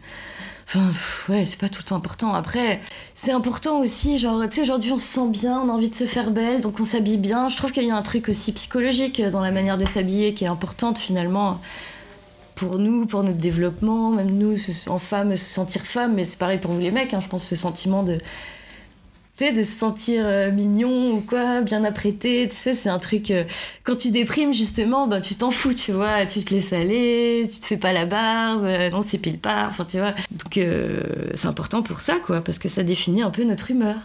Enfin, 0.68 0.92
ouais, 1.30 1.46
c'est 1.46 1.60
pas 1.60 1.70
tout 1.70 1.80
le 1.80 1.84
temps 1.84 1.96
important. 1.96 2.34
Après, 2.34 2.82
c'est 3.14 3.32
important 3.32 3.80
aussi, 3.80 4.18
genre, 4.18 4.42
tu 4.50 4.56
sais, 4.56 4.62
aujourd'hui 4.62 4.92
on 4.92 4.98
se 4.98 5.06
sent 5.06 5.30
bien, 5.30 5.62
on 5.62 5.70
a 5.70 5.72
envie 5.72 5.90
de 5.90 5.96
se 5.96 6.06
faire 6.06 6.32
belle, 6.32 6.62
donc 6.62 6.80
on 6.80 6.86
s'habille 6.86 7.18
bien. 7.18 7.50
Je 7.50 7.58
trouve 7.58 7.72
qu'il 7.72 7.84
y 7.84 7.92
a 7.92 7.96
un 7.96 8.02
truc 8.02 8.30
aussi 8.30 8.52
psychologique 8.52 9.22
dans 9.22 9.42
la 9.42 9.52
manière 9.52 9.78
de 9.78 9.86
s'habiller 9.86 10.34
qui 10.34 10.46
est 10.46 10.48
importante 10.48 10.98
finalement 10.98 11.62
pour 12.56 12.80
nous, 12.80 13.06
pour 13.06 13.24
notre 13.24 13.38
développement, 13.38 14.12
même 14.12 14.32
nous, 14.32 14.56
en 14.88 15.00
femmes, 15.00 15.36
se 15.36 15.46
sentir 15.46 15.86
femme, 15.86 16.16
mais 16.16 16.26
c'est 16.26 16.40
pareil 16.40 16.58
pour 16.58 16.72
vous 16.72 16.80
les 16.80 16.92
mecs, 16.92 17.14
hein, 17.14 17.20
je 17.22 17.28
pense, 17.28 17.46
ce 17.46 17.56
sentiment 17.56 18.02
de 18.02 18.18
de 19.38 19.62
se 19.62 19.72
sentir 19.72 20.24
euh, 20.26 20.52
mignon 20.52 21.12
ou 21.12 21.22
quoi, 21.22 21.62
bien 21.62 21.84
apprêté, 21.84 22.48
tu 22.50 22.56
sais, 22.56 22.74
c'est 22.74 22.90
un 22.90 23.00
truc. 23.00 23.32
euh, 23.32 23.44
quand 23.84 23.98
tu 23.98 24.12
déprimes, 24.12 24.54
justement, 24.54 25.08
ben, 25.08 25.20
tu 25.20 25.36
t'en 25.36 25.52
fous, 25.52 25.74
tu 25.74 25.92
vois, 25.92 26.26
tu 26.26 26.42
te 26.44 26.54
laisses 26.54 26.72
aller, 26.72 27.46
tu 27.52 27.60
te 27.60 27.66
fais 27.66 27.78
pas 27.78 27.92
la 27.92 28.06
barbe, 28.06 28.64
euh, 28.66 28.90
on 28.94 29.02
s'épile 29.02 29.38
pas, 29.40 29.68
enfin, 29.68 29.86
tu 29.86 29.98
vois. 29.98 30.14
Donc, 30.32 30.58
euh, 30.58 31.02
c'est 31.34 31.48
important 31.48 31.84
pour 31.84 32.00
ça, 32.00 32.16
quoi, 32.26 32.42
parce 32.42 32.60
que 32.60 32.70
ça 32.70 32.84
définit 32.84 33.22
un 33.24 33.32
peu 33.32 33.44
notre 33.44 33.72
humeur. 33.72 33.98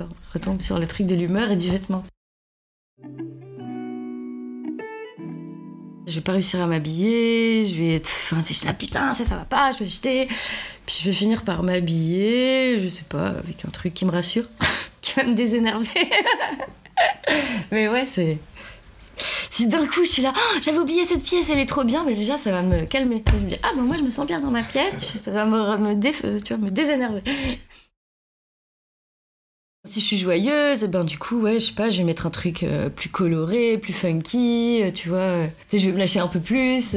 On 0.00 0.06
retombe 0.32 0.62
sur 0.62 0.78
le 0.78 0.86
truc 0.86 1.06
de 1.06 1.14
l'humeur 1.14 1.50
et 1.50 1.56
du 1.56 1.70
vêtement. 1.70 2.02
Je 6.06 6.16
vais 6.16 6.20
pas 6.20 6.32
réussir 6.32 6.60
à 6.60 6.66
m'habiller, 6.66 7.64
je 7.64 7.76
vais 7.76 7.94
être. 7.94 8.10
Enfin, 8.24 8.42
je 8.48 8.66
là, 8.66 8.72
putain, 8.72 9.12
ça, 9.12 9.24
ça 9.24 9.36
va 9.36 9.44
pas, 9.44 9.70
je 9.72 9.78
vais 9.78 9.88
jeter. 9.88 10.26
Puis 10.84 10.96
je 11.00 11.04
vais 11.04 11.12
finir 11.12 11.44
par 11.44 11.62
m'habiller, 11.62 12.80
je 12.80 12.88
sais 12.88 13.04
pas, 13.08 13.28
avec 13.28 13.64
un 13.64 13.70
truc 13.70 13.94
qui 13.94 14.04
me 14.04 14.10
rassure, 14.10 14.44
qui 15.00 15.14
va 15.14 15.24
me 15.24 15.34
désénerver. 15.34 15.86
Mais 17.70 17.88
ouais, 17.88 18.04
c'est. 18.04 18.38
Si 19.50 19.66
d'un 19.68 19.86
coup 19.86 20.04
je 20.04 20.10
suis 20.10 20.22
là, 20.22 20.32
Oh, 20.34 20.58
j'avais 20.60 20.78
oublié 20.78 21.04
cette 21.04 21.22
pièce, 21.22 21.50
elle 21.50 21.58
est 21.58 21.66
trop 21.66 21.84
bien, 21.84 22.02
mais 22.04 22.14
déjà 22.14 22.38
ça 22.38 22.50
va 22.50 22.62
me 22.62 22.86
calmer. 22.86 23.22
Je 23.30 23.36
me 23.36 23.52
ah 23.62 23.68
ben 23.76 23.82
moi 23.82 23.96
je 23.98 24.02
me 24.02 24.10
sens 24.10 24.26
bien 24.26 24.40
dans 24.40 24.50
ma 24.50 24.62
pièce, 24.62 24.96
ça 24.98 25.30
va 25.30 25.44
me, 25.44 25.76
me, 25.76 25.90
euh, 25.94 26.40
tu 26.42 26.54
vois, 26.54 26.64
me 26.64 26.70
désénerver. 26.70 27.20
Si 29.84 29.98
je 29.98 30.04
suis 30.04 30.16
joyeuse, 30.16 30.84
ben 30.84 31.02
du 31.02 31.18
coup, 31.18 31.40
ouais, 31.40 31.54
je 31.54 31.66
sais 31.66 31.72
pas, 31.72 31.90
je 31.90 31.98
vais 31.98 32.04
mettre 32.04 32.26
un 32.26 32.30
truc 32.30 32.62
euh, 32.62 32.88
plus 32.88 33.08
coloré, 33.08 33.78
plus 33.78 33.92
funky, 33.92 34.80
euh, 34.80 34.92
tu 34.92 35.08
vois. 35.08 35.18
euh, 35.18 35.46
je 35.72 35.86
vais 35.86 35.90
me 35.90 35.98
lâcher 35.98 36.20
un 36.20 36.28
peu 36.28 36.38
plus, 36.38 36.94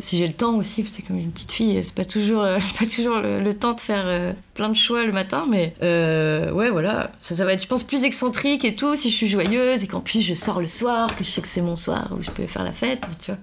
si 0.00 0.16
j'ai 0.16 0.26
le 0.26 0.32
temps 0.32 0.56
aussi, 0.56 0.82
parce 0.82 0.96
que 0.96 1.02
comme 1.06 1.18
une 1.18 1.30
petite 1.30 1.52
fille, 1.52 1.78
c'est 1.84 1.94
pas 1.94 2.06
toujours, 2.06 2.40
pas 2.78 2.86
toujours 2.86 3.18
le, 3.18 3.52
temps 3.52 3.74
de 3.74 3.80
faire 3.80 4.34
plein 4.54 4.70
de 4.70 4.74
choix 4.74 5.04
le 5.04 5.12
matin, 5.12 5.46
mais 5.46 5.74
ouais, 5.82 6.70
voilà, 6.70 7.12
ça, 7.18 7.34
ça 7.34 7.44
va 7.44 7.52
être, 7.52 7.62
je 7.62 7.68
pense, 7.68 7.82
plus 7.82 8.04
excentrique 8.04 8.64
et 8.64 8.74
tout, 8.74 8.96
si 8.96 9.10
je 9.10 9.14
suis 9.14 9.28
joyeuse 9.28 9.84
et 9.84 9.86
qu'en 9.86 10.00
plus 10.00 10.22
je 10.22 10.32
sors 10.32 10.62
le 10.62 10.68
soir, 10.68 11.14
que 11.16 11.22
je 11.22 11.28
sais 11.28 11.42
que 11.42 11.48
c'est 11.48 11.60
mon 11.60 11.76
soir 11.76 12.08
où 12.18 12.22
je 12.22 12.30
peux 12.30 12.46
faire 12.46 12.64
la 12.64 12.72
fête, 12.72 13.06
tu 13.20 13.32
vois. 13.32 13.40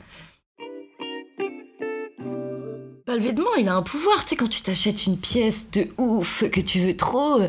Le 3.06 3.20
vêtement, 3.20 3.54
il 3.60 3.68
a 3.68 3.76
un 3.76 3.84
pouvoir, 3.84 4.24
tu 4.26 4.30
sais, 4.30 4.36
quand 4.36 4.50
tu 4.50 4.62
t'achètes 4.62 5.06
une 5.06 5.20
pièce 5.20 5.70
de 5.70 5.88
ouf 6.00 6.44
que 6.50 6.60
tu 6.60 6.80
veux 6.80 6.98
trop. 6.98 7.40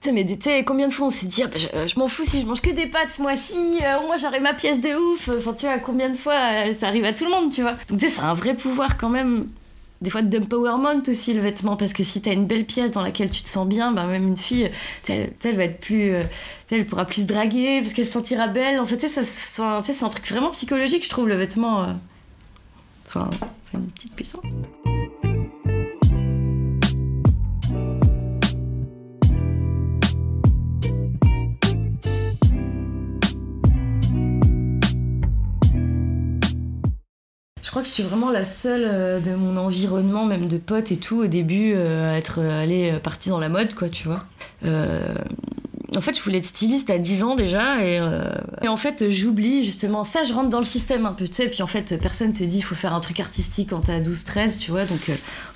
Euh, 0.00 0.02
tu 0.02 0.08
sais, 0.08 0.12
mais 0.12 0.24
tu 0.24 0.64
combien 0.64 0.88
de 0.88 0.92
fois 0.92 1.08
on 1.08 1.10
s'est 1.10 1.26
dit, 1.26 1.42
ah, 1.42 1.48
bah, 1.48 1.58
je, 1.58 1.86
je 1.86 1.98
m'en 1.98 2.08
fous 2.08 2.24
si 2.24 2.40
je 2.40 2.46
mange 2.46 2.60
que 2.60 2.70
des 2.70 2.86
pâtes 2.86 3.10
ce 3.10 3.22
mois-ci, 3.22 3.78
euh, 3.82 4.00
moins 4.06 4.16
j'aurai 4.16 4.40
ma 4.40 4.54
pièce 4.54 4.80
de 4.80 4.94
ouf. 4.94 5.28
Enfin, 5.28 5.52
tu 5.52 5.66
vois, 5.66 5.78
combien 5.78 6.08
de 6.08 6.16
fois 6.16 6.34
euh, 6.34 6.74
ça 6.78 6.88
arrive 6.88 7.04
à 7.04 7.12
tout 7.12 7.24
le 7.24 7.30
monde, 7.30 7.52
tu 7.52 7.62
vois. 7.62 7.74
Donc, 7.88 7.98
tu 7.98 8.06
sais, 8.06 8.12
c'est 8.12 8.22
un 8.22 8.34
vrai 8.34 8.54
pouvoir 8.54 8.96
quand 8.98 9.10
même. 9.10 9.48
Des 10.00 10.08
fois, 10.08 10.22
d'empowerment 10.22 11.02
aussi, 11.08 11.34
le 11.34 11.42
vêtement, 11.42 11.76
parce 11.76 11.92
que 11.92 12.02
si 12.02 12.22
t'as 12.22 12.32
une 12.32 12.46
belle 12.46 12.64
pièce 12.64 12.90
dans 12.90 13.02
laquelle 13.02 13.28
tu 13.28 13.42
te 13.42 13.48
sens 13.48 13.68
bien, 13.68 13.92
bah, 13.92 14.06
même 14.06 14.26
une 14.26 14.38
fille, 14.38 14.70
elle, 15.08 15.56
va 15.56 15.64
être 15.64 15.78
plus. 15.78 16.14
euh, 16.14 16.24
elle 16.70 16.86
pourra 16.86 17.04
plus 17.04 17.22
se 17.22 17.26
draguer, 17.26 17.82
parce 17.82 17.92
qu'elle 17.92 18.06
se 18.06 18.12
sentira 18.12 18.46
belle. 18.46 18.80
En 18.80 18.86
fait, 18.86 18.96
tu 18.96 19.08
sais, 19.08 19.22
c'est 19.22 19.62
un 19.62 20.08
truc 20.08 20.26
vraiment 20.30 20.50
psychologique, 20.50 21.04
je 21.04 21.10
trouve, 21.10 21.28
le 21.28 21.34
vêtement. 21.34 21.82
euh. 21.82 21.92
Enfin, 23.06 23.28
c'est 23.64 23.76
une 23.76 23.88
petite 23.88 24.14
puissance. 24.14 24.46
Je 37.70 37.72
crois 37.72 37.82
que 37.82 37.88
je 37.88 37.94
suis 37.94 38.02
vraiment 38.02 38.32
la 38.32 38.44
seule 38.44 38.84
euh, 38.84 39.20
de 39.20 39.30
mon 39.30 39.56
environnement, 39.56 40.26
même 40.26 40.48
de 40.48 40.58
potes 40.58 40.90
et 40.90 40.96
tout, 40.96 41.18
au 41.18 41.26
début, 41.28 41.72
euh, 41.76 42.12
à 42.12 42.18
être 42.18 42.40
euh, 42.40 42.62
allée 42.64 42.92
partie 43.00 43.28
dans 43.28 43.38
la 43.38 43.48
mode, 43.48 43.74
quoi, 43.74 43.88
tu 43.88 44.08
vois. 44.08 44.24
En 45.96 46.00
fait, 46.00 46.16
je 46.16 46.20
voulais 46.20 46.38
être 46.38 46.44
styliste 46.44 46.90
à 46.90 46.98
10 46.98 47.22
ans 47.22 47.36
déjà, 47.36 47.80
et, 47.84 48.00
en 48.66 48.76
fait, 48.76 49.08
j'oublie 49.08 49.62
justement 49.62 50.04
ça, 50.04 50.24
je 50.24 50.34
rentre 50.34 50.48
dans 50.48 50.58
le 50.58 50.64
système 50.64 51.06
un 51.06 51.12
peu, 51.12 51.28
tu 51.28 51.34
sais, 51.34 51.48
puis 51.48 51.62
en 51.62 51.68
fait, 51.68 51.96
personne 52.00 52.32
te 52.32 52.42
dit 52.42 52.58
il 52.58 52.62
faut 52.62 52.74
faire 52.74 52.92
un 52.92 53.00
truc 53.00 53.20
artistique 53.20 53.70
quand 53.70 53.82
t'as 53.82 54.00
12-13, 54.00 54.58
tu 54.58 54.72
vois, 54.72 54.84
donc 54.84 55.08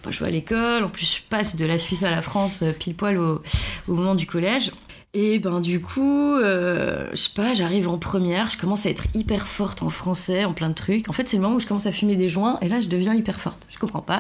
je 0.09 0.21
vais 0.21 0.27
à 0.27 0.31
l'école, 0.31 0.85
en 0.85 0.89
plus, 0.89 1.17
je 1.17 1.23
passe 1.29 1.57
de 1.57 1.67
la 1.67 1.79
Suisse 1.79 2.05
à 2.05 2.11
la 2.11 2.23
France 2.23 2.63
pile 2.79 2.95
poil 2.95 3.19
au 3.19 3.43
moment 3.89 4.15
du 4.15 4.27
collège. 4.27 4.71
Et 5.17 5.39
ben 5.39 5.61
du 5.61 5.81
coup, 5.81 6.35
euh, 6.35 7.09
je 7.13 7.17
sais 7.17 7.31
pas, 7.33 7.55
j'arrive 7.55 7.89
en 7.89 7.99
première, 7.99 8.51
je 8.51 8.59
commence 8.59 8.85
à 8.85 8.91
être 8.91 9.05
hyper 9.15 9.47
forte 9.47 9.85
en 9.85 9.89
français, 9.89 10.45
en 10.45 10.53
plein 10.53 10.69
de 10.69 10.75
trucs. 10.75 11.09
En 11.09 11.13
fait, 11.13 11.29
c'est 11.29 11.37
le 11.37 11.43
moment 11.45 11.55
où 11.55 11.61
je 11.61 11.69
commence 11.69 11.87
à 11.87 11.93
fumer 11.93 12.17
des 12.17 12.29
joints, 12.29 12.59
et 12.63 12.69
là, 12.69 12.81
je 12.81 12.89
deviens 12.89 13.15
hyper 13.15 13.41
forte. 13.41 13.65
Je 13.71 13.79
comprends 13.79 14.03
pas. 14.03 14.19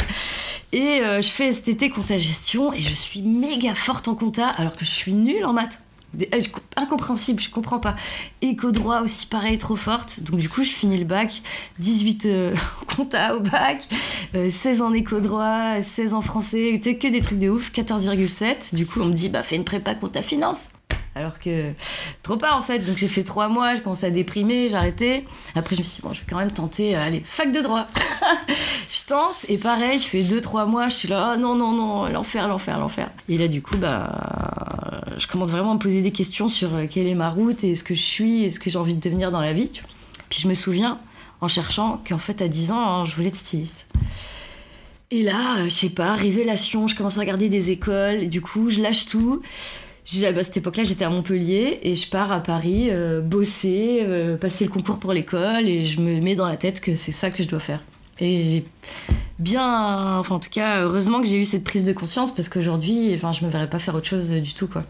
Et 0.70 1.00
euh, 1.02 1.20
je 1.20 1.28
fais 1.28 1.52
STT 1.52 1.90
compta 1.90 2.16
gestion, 2.16 2.72
et 2.72 2.78
je 2.78 2.94
suis 2.94 3.22
méga 3.22 3.74
forte 3.74 4.06
en 4.06 4.14
compta, 4.14 4.46
alors 4.46 4.76
que 4.76 4.84
je 4.84 4.90
suis 4.90 5.12
nulle 5.12 5.44
en 5.44 5.52
maths. 5.52 5.80
Euh, 6.22 6.40
incompréhensible, 6.76 7.40
je 7.40 7.50
comprends 7.50 7.78
pas. 7.78 7.96
Éco 8.42 8.72
droit 8.72 9.00
aussi 9.00 9.26
pareil, 9.26 9.58
trop 9.58 9.76
forte. 9.76 10.20
Donc 10.20 10.38
du 10.38 10.48
coup, 10.48 10.64
je 10.64 10.70
finis 10.70 10.98
le 10.98 11.04
bac, 11.04 11.42
18 11.78 12.26
euh, 12.26 12.54
compta 12.96 13.36
au 13.36 13.40
bac, 13.40 13.86
euh, 14.34 14.50
16 14.50 14.82
en 14.82 14.92
éco 14.92 15.20
droit, 15.20 15.82
16 15.82 16.14
en 16.14 16.20
français, 16.20 16.80
que 16.80 17.08
des 17.08 17.20
trucs 17.20 17.38
de 17.38 17.48
ouf, 17.48 17.72
14,7. 17.72 18.74
Du 18.74 18.86
coup, 18.86 19.00
on 19.00 19.06
me 19.06 19.14
dit, 19.14 19.28
bah 19.28 19.42
fais 19.42 19.56
une 19.56 19.64
prépa 19.64 19.94
compta 19.94 20.22
finance. 20.22 20.70
Alors 21.16 21.38
que 21.38 21.72
trop 22.22 22.36
pas 22.36 22.56
en 22.56 22.62
fait. 22.62 22.80
Donc 22.80 22.96
j'ai 22.96 23.06
fait 23.06 23.22
trois 23.22 23.48
mois, 23.48 23.76
je 23.76 23.80
commençais 23.80 24.06
à 24.06 24.10
déprimer, 24.10 24.68
j'ai. 24.68 25.24
Après 25.54 25.76
je 25.76 25.80
me 25.80 25.84
suis 25.84 25.96
dit, 25.96 26.02
bon, 26.02 26.12
je 26.12 26.20
vais 26.20 26.26
quand 26.28 26.38
même 26.38 26.50
tenter, 26.50 26.96
euh, 26.96 27.06
allez, 27.06 27.22
fac 27.24 27.52
de 27.52 27.60
droit. 27.60 27.86
je 28.90 29.06
tente, 29.06 29.36
et 29.48 29.56
pareil, 29.56 30.00
je 30.00 30.06
fais 30.06 30.22
deux, 30.22 30.40
trois 30.40 30.66
mois, 30.66 30.88
je 30.88 30.94
suis 30.94 31.08
là, 31.08 31.34
oh 31.34 31.40
non, 31.40 31.54
non, 31.54 31.70
non, 31.70 32.08
l'enfer, 32.08 32.48
l'enfer, 32.48 32.78
l'enfer. 32.80 33.10
Et 33.28 33.38
là, 33.38 33.46
du 33.46 33.62
coup, 33.62 33.76
bah, 33.76 34.53
je 35.18 35.26
commence 35.26 35.50
vraiment 35.50 35.72
à 35.72 35.74
me 35.74 35.78
poser 35.78 36.02
des 36.02 36.10
questions 36.12 36.48
sur 36.48 36.74
euh, 36.74 36.86
quelle 36.88 37.06
est 37.06 37.14
ma 37.14 37.30
route 37.30 37.64
et 37.64 37.76
ce 37.76 37.84
que 37.84 37.94
je 37.94 38.02
suis 38.02 38.44
et 38.44 38.50
ce 38.50 38.58
que 38.60 38.70
j'ai 38.70 38.78
envie 38.78 38.94
de 38.94 39.00
devenir 39.00 39.30
dans 39.30 39.40
la 39.40 39.52
vie. 39.52 39.70
Puis 40.28 40.40
je 40.40 40.48
me 40.48 40.54
souviens, 40.54 40.98
en 41.40 41.48
cherchant, 41.48 42.02
qu'en 42.08 42.18
fait, 42.18 42.40
à 42.42 42.48
10 42.48 42.70
ans, 42.72 42.80
hein, 42.80 43.04
je 43.04 43.14
voulais 43.14 43.28
être 43.28 43.36
styliste. 43.36 43.86
Et 45.10 45.22
là, 45.22 45.58
euh, 45.58 45.64
je 45.64 45.68
sais 45.70 45.90
pas, 45.90 46.14
révélation, 46.14 46.88
je 46.88 46.94
commence 46.96 47.18
à 47.18 47.20
regarder 47.20 47.48
des 47.48 47.70
écoles, 47.70 48.28
du 48.28 48.40
coup, 48.40 48.70
je 48.70 48.80
lâche 48.80 49.06
tout. 49.06 49.42
J'ai- 50.06 50.26
À 50.26 50.42
cette 50.44 50.56
époque-là, 50.58 50.84
j'étais 50.84 51.04
à 51.04 51.10
Montpellier 51.10 51.78
et 51.82 51.96
je 51.96 52.08
pars 52.08 52.30
à 52.32 52.40
Paris 52.40 52.88
euh, 52.90 53.20
bosser, 53.20 54.04
passer 54.40 54.64
le 54.64 54.70
concours 54.70 54.98
pour 54.98 55.12
l'école 55.12 55.66
et 55.68 55.84
je 55.84 56.00
me 56.00 56.20
mets 56.20 56.34
dans 56.34 56.46
la 56.46 56.56
tête 56.56 56.80
que 56.80 56.96
c'est 56.96 57.12
ça 57.12 57.30
que 57.30 57.42
je 57.42 57.48
dois 57.48 57.60
faire. 57.60 57.80
Et 58.20 58.44
j'ai 58.44 58.64
bien, 59.38 60.18
enfin 60.18 60.36
en 60.36 60.38
tout 60.38 60.50
cas, 60.50 60.82
heureusement 60.82 61.20
que 61.20 61.26
j'ai 61.26 61.36
eu 61.36 61.44
cette 61.44 61.64
prise 61.64 61.84
de 61.84 61.92
conscience 61.92 62.34
parce 62.34 62.48
qu'aujourd'hui, 62.48 63.12
enfin, 63.14 63.32
je 63.32 63.44
me 63.44 63.50
verrais 63.50 63.68
pas 63.68 63.78
faire 63.78 63.94
autre 63.94 64.06
chose 64.06 64.30
du 64.30 64.54
tout 64.54 64.68
quoi. 64.68 64.84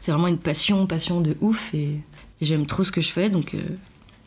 C'est 0.00 0.12
vraiment 0.12 0.28
une 0.28 0.38
passion, 0.38 0.86
passion 0.86 1.20
de 1.20 1.36
ouf 1.40 1.74
et, 1.74 2.00
et 2.40 2.44
j'aime 2.44 2.66
trop 2.66 2.84
ce 2.84 2.92
que 2.92 3.00
je 3.00 3.10
fais 3.10 3.30
donc 3.30 3.54
euh, 3.54 3.58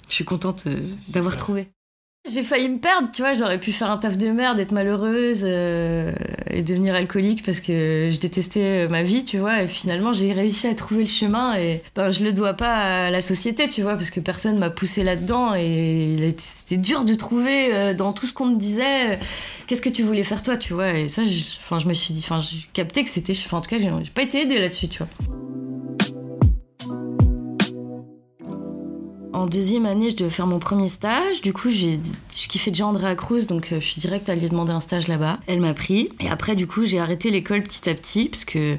je 0.10 0.16
suis 0.16 0.26
contente 0.26 0.64
euh, 0.68 0.82
d'avoir 1.10 1.38
trouvé. 1.38 1.68
J'ai 2.30 2.44
failli 2.44 2.68
me 2.68 2.80
perdre, 2.80 3.08
tu 3.14 3.22
vois, 3.22 3.34
j'aurais 3.34 3.60
pu 3.60 3.72
faire 3.72 3.90
un 3.90 3.98
taf 3.98 4.18
de 4.18 4.30
merde, 4.30 4.60
être 4.60 4.74
malheureuse 4.74 5.40
euh, 5.44 6.12
et 6.50 6.62
devenir 6.62 6.94
alcoolique 6.94 7.44
parce 7.44 7.62
que 7.62 8.10
je 8.12 8.20
détestais 8.20 8.90
ma 8.90 9.04
vie, 9.04 9.24
tu 9.24 9.38
vois, 9.38 9.64
et 9.64 9.68
finalement 9.68 10.12
j'ai 10.12 10.34
réussi 10.34 10.68
à 10.68 10.76
trouver 10.76 11.04
le 11.04 11.10
chemin 11.10 11.56
et 11.56 11.82
ben, 11.96 12.12
je 12.12 12.22
le 12.24 12.34
dois 12.34 12.54
pas 12.54 13.06
à 13.06 13.10
la 13.10 13.22
société, 13.22 13.70
tu 13.70 13.84
vois, 13.84 13.96
parce 13.96 14.12
que 14.12 14.20
personne 14.20 14.60
m'a 14.60 14.70
poussé 14.70 15.04
là-dedans 15.04 15.56
et 15.56 16.36
c'était 16.38 16.78
dur 16.78 17.06
de 17.06 17.16
trouver 17.16 17.74
euh, 17.74 17.94
dans 17.94 18.12
tout 18.12 18.26
ce 18.26 18.34
qu'on 18.34 18.48
me 18.48 18.58
disait 18.58 19.14
euh, 19.14 19.18
qu'est-ce 19.66 19.82
que 19.82 19.90
tu 19.90 20.04
voulais 20.04 20.26
faire 20.26 20.44
toi, 20.44 20.58
tu 20.58 20.74
vois, 20.74 20.92
et 20.92 21.08
ça, 21.08 21.26
je, 21.26 21.42
enfin, 21.64 21.80
je 21.80 21.88
me 21.88 21.94
suis 21.94 22.14
dit, 22.14 22.22
enfin, 22.22 22.42
j'ai 22.42 22.68
capté 22.74 23.06
que 23.06 23.10
c'était, 23.10 23.34
enfin, 23.34 23.58
en 23.58 23.62
tout 23.62 23.70
cas, 23.70 23.80
j'ai 23.80 23.90
pas 24.14 24.24
été 24.24 24.42
aidée 24.42 24.60
là-dessus, 24.60 24.90
tu 24.90 25.00
vois. 25.00 25.39
En 29.40 29.46
deuxième 29.46 29.86
année, 29.86 30.10
je 30.10 30.18
devais 30.18 30.30
faire 30.30 30.48
mon 30.48 30.60
premier 30.60 30.90
stage. 30.90 31.42
Du 31.42 31.54
coup, 31.54 31.70
je 31.70 31.96
kiffais 32.50 32.72
déjà 32.72 32.86
Andrea 32.86 33.16
Cruz, 33.16 33.46
donc 33.48 33.72
euh, 33.72 33.80
je 33.80 33.86
suis 33.86 34.02
direct 34.02 34.28
lui 34.28 34.50
demander 34.50 34.74
un 34.74 34.82
stage 34.82 35.08
là-bas. 35.08 35.40
Elle 35.48 35.62
m'a 35.62 35.74
pris. 35.74 36.10
Et 36.20 36.28
après, 36.28 36.58
du 36.58 36.68
coup, 36.68 36.84
j'ai 36.84 37.00
arrêté 37.00 37.32
l'école 37.32 37.64
petit 37.64 37.90
à 37.90 37.96
petit 37.96 38.28
parce 38.28 38.44
que 38.44 38.76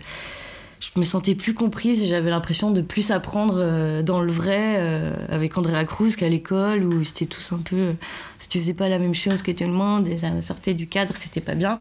je 0.78 0.90
me 0.96 1.02
sentais 1.02 1.34
plus 1.34 1.54
comprise 1.54 2.02
et 2.02 2.06
j'avais 2.06 2.28
l'impression 2.28 2.72
de 2.72 2.82
plus 2.82 3.10
apprendre 3.10 3.54
euh, 3.56 4.02
dans 4.02 4.20
le 4.20 4.30
vrai 4.30 4.76
euh, 4.76 5.14
avec 5.30 5.56
Andrea 5.56 5.86
Cruz 5.86 6.10
qu'à 6.14 6.28
l'école 6.28 6.84
où 6.84 7.04
c'était 7.04 7.24
tous 7.24 7.54
un 7.54 7.60
peu. 7.64 7.94
si 8.38 8.50
tu 8.50 8.60
faisais 8.60 8.74
pas 8.74 8.90
la 8.90 8.98
même 8.98 9.14
chose 9.14 9.40
que 9.40 9.52
tout 9.52 9.64
le 9.64 9.72
monde 9.72 10.08
et 10.08 10.18
ça 10.18 10.42
sortait 10.42 10.74
du 10.74 10.86
cadre, 10.86 11.14
c'était 11.16 11.40
pas 11.40 11.54
bien. 11.54 11.78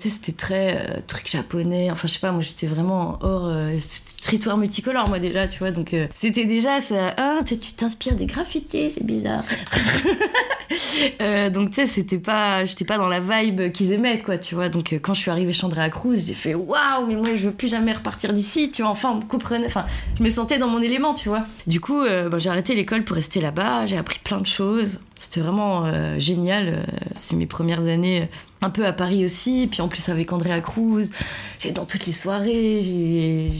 C'était 0.00 0.30
très 0.30 0.76
euh, 0.76 1.00
truc 1.04 1.28
japonais. 1.28 1.90
Enfin, 1.90 2.06
je 2.06 2.12
sais 2.12 2.20
pas, 2.20 2.30
moi 2.30 2.40
j'étais 2.40 2.68
vraiment 2.68 3.18
hors 3.20 3.46
euh, 3.46 3.76
tritoir 4.22 4.56
multicolore, 4.56 5.08
moi 5.08 5.18
déjà, 5.18 5.48
tu 5.48 5.58
vois. 5.58 5.72
Donc, 5.72 5.92
euh, 5.92 6.06
c'était 6.14 6.44
déjà 6.44 6.80
ça. 6.80 7.14
Ah, 7.16 7.40
tu 7.44 7.58
t'inspires 7.58 8.14
des 8.14 8.26
graffitis, 8.26 8.90
c'est 8.90 9.04
bizarre. 9.04 9.42
Euh, 11.20 11.50
donc, 11.50 11.70
tu 11.70 11.76
sais, 11.76 11.86
c'était 11.86 12.18
pas. 12.18 12.64
J'étais 12.64 12.84
pas 12.84 12.98
dans 12.98 13.08
la 13.08 13.20
vibe 13.20 13.72
qu'ils 13.72 13.92
aimaient, 13.92 14.18
quoi, 14.18 14.38
tu 14.38 14.54
vois. 14.54 14.68
Donc, 14.68 14.92
euh, 14.92 14.98
quand 15.00 15.14
je 15.14 15.20
suis 15.20 15.30
arrivée 15.30 15.52
chez 15.52 15.64
Andrea 15.64 15.88
Cruz, 15.90 16.16
j'ai 16.26 16.34
fait 16.34 16.54
waouh, 16.54 17.06
mais 17.06 17.14
moi 17.14 17.34
je 17.34 17.46
veux 17.46 17.52
plus 17.52 17.68
jamais 17.68 17.92
repartir 17.92 18.32
d'ici, 18.32 18.70
tu 18.70 18.82
vois. 18.82 18.90
Enfin. 18.90 19.20
Enfin, 19.66 19.86
je 20.18 20.22
me 20.22 20.28
sentais 20.28 20.58
dans 20.58 20.68
mon 20.68 20.80
élément, 20.80 21.14
tu 21.14 21.28
vois. 21.28 21.44
Du 21.66 21.80
coup, 21.80 22.00
euh, 22.02 22.28
bah, 22.28 22.38
j'ai 22.38 22.50
arrêté 22.50 22.74
l'école 22.74 23.04
pour 23.04 23.16
rester 23.16 23.40
là-bas. 23.40 23.86
J'ai 23.86 23.96
appris 23.96 24.20
plein 24.22 24.38
de 24.38 24.46
choses. 24.46 25.00
C'était 25.16 25.40
vraiment 25.40 26.18
génial. 26.18 26.86
C'est 27.16 27.34
mes 27.34 27.46
premières 27.46 27.86
années 27.86 28.28
un 28.62 28.70
peu 28.70 28.86
à 28.86 28.92
Paris 28.92 29.24
aussi. 29.24 29.68
Puis 29.70 29.80
en 29.80 29.88
plus 29.88 30.08
avec 30.08 30.32
Andrea 30.32 30.60
Cruz, 30.60 31.10
j'ai 31.58 31.72
dans 31.72 31.84
toutes 31.84 32.06
les 32.06 32.12
soirées, 32.12 32.80
j'ai 32.82 33.50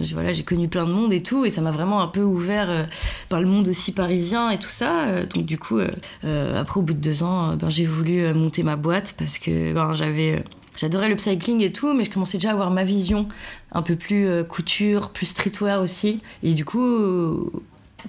j'ai 0.00 0.14
voilà, 0.14 0.32
j'ai 0.32 0.42
connu 0.42 0.68
plein 0.68 0.86
de 0.86 0.92
monde 0.92 1.12
et 1.12 1.22
tout, 1.22 1.44
et 1.44 1.50
ça 1.50 1.60
m'a 1.60 1.70
vraiment 1.70 2.00
un 2.00 2.08
peu 2.08 2.22
ouvert 2.22 2.88
par 3.28 3.40
le 3.40 3.46
monde 3.46 3.68
aussi 3.68 3.92
parisien 3.92 4.50
et 4.50 4.58
tout 4.58 4.68
ça. 4.68 5.24
donc 5.24 5.44
du 5.44 5.58
coup, 5.58 5.80
après 6.22 6.80
au 6.80 6.82
bout 6.82 6.94
de 6.94 6.98
deux 6.98 7.22
ans, 7.22 7.56
ben, 7.56 7.70
j'ai 7.70 7.86
voulu 7.86 8.32
monter 8.34 8.62
ma 8.62 8.76
boîte 8.76 9.14
parce 9.18 9.38
que 9.38 9.72
ben, 9.72 9.94
j'avais 9.94 10.44
J'adorais 10.74 11.10
le 11.10 11.18
cycling 11.18 11.60
et 11.60 11.70
tout, 11.70 11.92
mais 11.92 12.02
je 12.04 12.10
commençais 12.10 12.38
déjà 12.38 12.48
à 12.48 12.52
avoir 12.52 12.70
ma 12.70 12.82
vision 12.82 13.28
un 13.72 13.82
peu 13.82 13.94
plus 13.94 14.26
couture, 14.48 15.10
plus 15.10 15.26
streetwear 15.26 15.82
aussi. 15.82 16.22
Et 16.42 16.54
du 16.54 16.64
coup, 16.64 17.50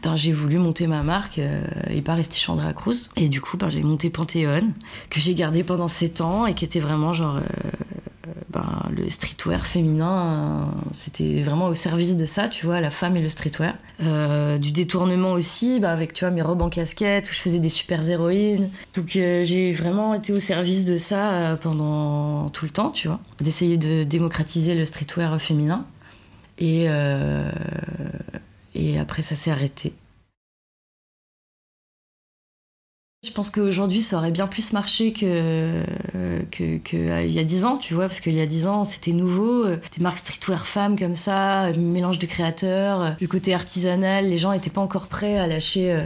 ben, 0.01 0.15
j'ai 0.15 0.31
voulu 0.31 0.57
monter 0.57 0.87
ma 0.87 1.03
marque 1.03 1.37
euh, 1.39 1.63
et 1.89 2.01
pas 2.01 2.15
rester 2.15 2.37
Chandra 2.39 2.73
Cruz. 2.73 3.09
Et 3.15 3.29
du 3.29 3.41
coup, 3.41 3.57
ben, 3.57 3.69
j'ai 3.69 3.83
monté 3.83 4.09
Panthéon, 4.09 4.73
que 5.09 5.19
j'ai 5.19 5.35
gardé 5.35 5.63
pendant 5.63 5.87
7 5.87 6.21
ans 6.21 6.45
et 6.45 6.55
qui 6.55 6.65
était 6.65 6.79
vraiment 6.79 7.13
genre. 7.13 7.37
Euh, 7.37 7.41
ben, 8.49 8.89
le 8.95 9.09
streetwear 9.09 9.65
féminin, 9.65 10.71
c'était 10.93 11.41
vraiment 11.41 11.67
au 11.67 11.75
service 11.75 12.15
de 12.15 12.25
ça, 12.25 12.47
tu 12.47 12.65
vois, 12.65 12.79
la 12.79 12.91
femme 12.91 13.17
et 13.17 13.21
le 13.21 13.29
streetwear. 13.29 13.75
Euh, 14.01 14.57
du 14.57 14.71
détournement 14.71 15.33
aussi, 15.33 15.79
ben, 15.79 15.89
avec 15.89 16.13
tu 16.13 16.23
vois, 16.23 16.31
mes 16.31 16.41
robes 16.41 16.61
en 16.61 16.69
casquette 16.69 17.29
où 17.29 17.33
je 17.33 17.39
faisais 17.39 17.59
des 17.59 17.69
super 17.69 18.07
héroïnes. 18.07 18.69
Donc 18.93 19.09
j'ai 19.09 19.71
vraiment 19.73 20.13
été 20.13 20.31
au 20.33 20.39
service 20.39 20.85
de 20.85 20.97
ça 20.97 21.57
pendant 21.61 22.49
tout 22.49 22.65
le 22.65 22.71
temps, 22.71 22.91
tu 22.91 23.07
vois, 23.07 23.19
d'essayer 23.41 23.77
de 23.77 24.03
démocratiser 24.03 24.75
le 24.75 24.85
streetwear 24.85 25.39
féminin. 25.41 25.85
Et 26.59 26.87
après, 28.99 29.21
ça 29.21 29.35
s'est 29.35 29.51
arrêté. 29.51 29.93
Je 33.23 33.31
pense 33.31 33.49
qu'aujourd'hui, 33.49 34.01
ça 34.01 34.17
aurait 34.17 34.31
bien 34.31 34.47
plus 34.47 34.73
marché 34.73 35.13
que, 35.13 35.81
que, 36.51 36.77
que, 36.77 37.25
y 37.25 37.39
a 37.39 37.43
dix 37.43 37.63
ans, 37.63 37.77
tu 37.77 37.93
vois, 37.93 38.07
parce 38.07 38.19
qu'il 38.19 38.33
y 38.33 38.41
a 38.41 38.45
dix 38.45 38.67
ans, 38.67 38.83
c'était 38.83 39.13
nouveau. 39.13 39.65
Des 39.65 40.01
marques 40.01 40.17
streetwear 40.17 40.67
femmes 40.67 40.99
comme 40.99 41.15
ça, 41.15 41.71
mélange 41.73 42.19
de 42.19 42.25
créateurs, 42.25 43.15
le 43.19 43.27
côté 43.27 43.53
artisanal, 43.53 44.27
les 44.27 44.37
gens 44.37 44.51
n'étaient 44.51 44.69
pas 44.69 44.81
encore 44.81 45.07
prêts 45.07 45.37
à 45.37 45.47
lâcher 45.47 45.93
euh, 45.93 46.05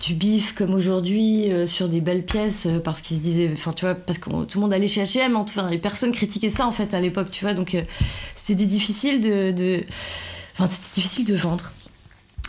du 0.00 0.14
bif 0.14 0.54
comme 0.54 0.72
aujourd'hui 0.72 1.52
euh, 1.52 1.66
sur 1.66 1.90
des 1.90 2.00
belles 2.00 2.24
pièces 2.24 2.66
euh, 2.66 2.78
parce 2.78 3.02
qu'ils 3.02 3.18
se 3.18 3.22
disaient, 3.22 3.50
enfin 3.52 3.72
tu 3.72 3.84
vois, 3.84 3.94
parce 3.94 4.18
que 4.18 4.30
tout 4.30 4.58
le 4.58 4.60
monde 4.62 4.72
allait 4.72 4.88
chez 4.88 5.04
H&M, 5.04 5.36
enfin, 5.36 5.68
et 5.68 5.78
personne 5.78 6.12
critiquait 6.12 6.50
ça 6.50 6.66
en 6.66 6.72
fait 6.72 6.94
à 6.94 7.00
l'époque, 7.00 7.30
tu 7.30 7.44
vois, 7.44 7.52
donc 7.52 7.76
c'était 8.34 8.66
difficile 8.66 9.20
de 9.20 9.84
Enfin, 10.54 10.68
c'était 10.68 10.94
difficile 10.94 11.24
de 11.24 11.34
vendre. 11.34 11.72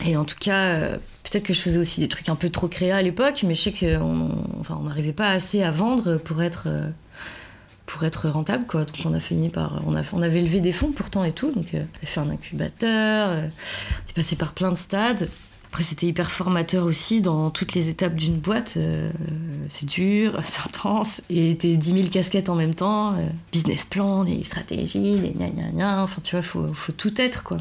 Et 0.04 0.16
en 0.16 0.24
tout 0.24 0.36
cas, 0.38 0.64
euh, 0.64 0.96
peut-être 1.30 1.44
que 1.44 1.54
je 1.54 1.60
faisais 1.60 1.78
aussi 1.78 2.00
des 2.00 2.08
trucs 2.08 2.28
un 2.28 2.36
peu 2.36 2.50
trop 2.50 2.68
créa 2.68 2.96
à 2.96 3.02
l'époque, 3.02 3.44
mais 3.46 3.54
je 3.54 3.62
sais 3.62 3.72
qu'on 3.72 4.82
n'arrivait 4.84 5.12
pas 5.12 5.30
assez 5.30 5.62
à 5.62 5.70
vendre 5.70 6.18
pour 6.18 6.42
être, 6.42 6.64
euh, 6.66 6.88
pour 7.86 8.04
être 8.04 8.28
rentable. 8.28 8.66
Quoi. 8.66 8.84
Donc 8.84 8.96
on 9.04 9.12
a 9.12 9.20
fini 9.20 9.48
par. 9.48 9.82
On, 9.86 9.94
a, 9.96 10.02
on 10.12 10.22
avait 10.22 10.40
levé 10.40 10.60
des 10.60 10.72
fonds 10.72 10.92
pourtant 10.92 11.24
et 11.24 11.32
tout. 11.32 11.50
Donc 11.50 11.74
euh, 11.74 11.82
on 12.00 12.04
a 12.04 12.06
fait 12.06 12.20
un 12.20 12.30
incubateur, 12.30 13.30
on 13.30 14.10
est 14.10 14.14
passé 14.14 14.36
par 14.36 14.52
plein 14.52 14.70
de 14.70 14.76
stades. 14.76 15.28
Après, 15.68 15.82
c'était 15.82 16.06
hyper 16.06 16.30
formateur 16.30 16.86
aussi 16.86 17.20
dans 17.20 17.50
toutes 17.50 17.74
les 17.74 17.90
étapes 17.90 18.14
d'une 18.14 18.38
boîte. 18.38 18.78
c'est 19.68 19.86
dur, 19.86 20.40
c'est 20.44 20.66
intense. 20.66 21.22
Et 21.28 21.56
t'es 21.56 21.76
10 21.76 21.92
000 21.92 22.08
casquettes 22.08 22.48
en 22.48 22.54
même 22.54 22.74
temps. 22.74 23.14
business 23.52 23.84
plan, 23.84 24.24
des 24.24 24.42
stratégies, 24.44 25.18
des 25.18 25.32
gna 25.32 25.50
gna 25.50 25.70
gna. 25.72 26.02
Enfin, 26.02 26.22
tu 26.22 26.36
vois, 26.36 26.42
faut, 26.42 26.72
faut 26.72 26.92
tout 26.92 27.20
être, 27.20 27.42
quoi 27.42 27.58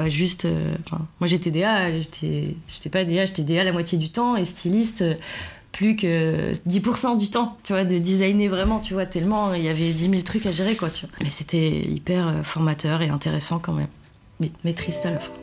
pas 0.00 0.08
juste. 0.08 0.46
Euh, 0.46 0.74
moi 1.20 1.26
j'étais 1.26 1.50
DA, 1.50 1.90
j'étais 2.00 2.88
pas 2.90 3.04
DA, 3.04 3.26
j'étais 3.26 3.42
DA 3.42 3.64
la 3.64 3.72
moitié 3.72 3.98
du 3.98 4.08
temps 4.08 4.34
et 4.34 4.46
styliste 4.46 5.02
euh, 5.02 5.14
plus 5.72 5.94
que 5.94 6.52
10% 6.66 7.18
du 7.18 7.28
temps, 7.28 7.58
tu 7.64 7.74
vois, 7.74 7.84
de 7.84 7.96
designer 7.96 8.48
vraiment, 8.48 8.78
tu 8.80 8.94
vois, 8.94 9.04
tellement 9.04 9.52
il 9.52 9.62
y 9.62 9.68
avait 9.68 9.92
10 9.92 10.08
000 10.08 10.22
trucs 10.22 10.46
à 10.46 10.52
gérer, 10.52 10.74
quoi, 10.74 10.88
tu 10.88 11.04
vois. 11.04 11.14
Mais 11.22 11.28
c'était 11.28 11.80
hyper 11.80 12.28
euh, 12.28 12.42
formateur 12.42 13.02
et 13.02 13.10
intéressant 13.10 13.58
quand 13.58 13.74
même. 13.74 13.88
Mais, 14.64 14.72
triste 14.72 15.04
à 15.04 15.10
la 15.10 15.20
fin. 15.20 15.34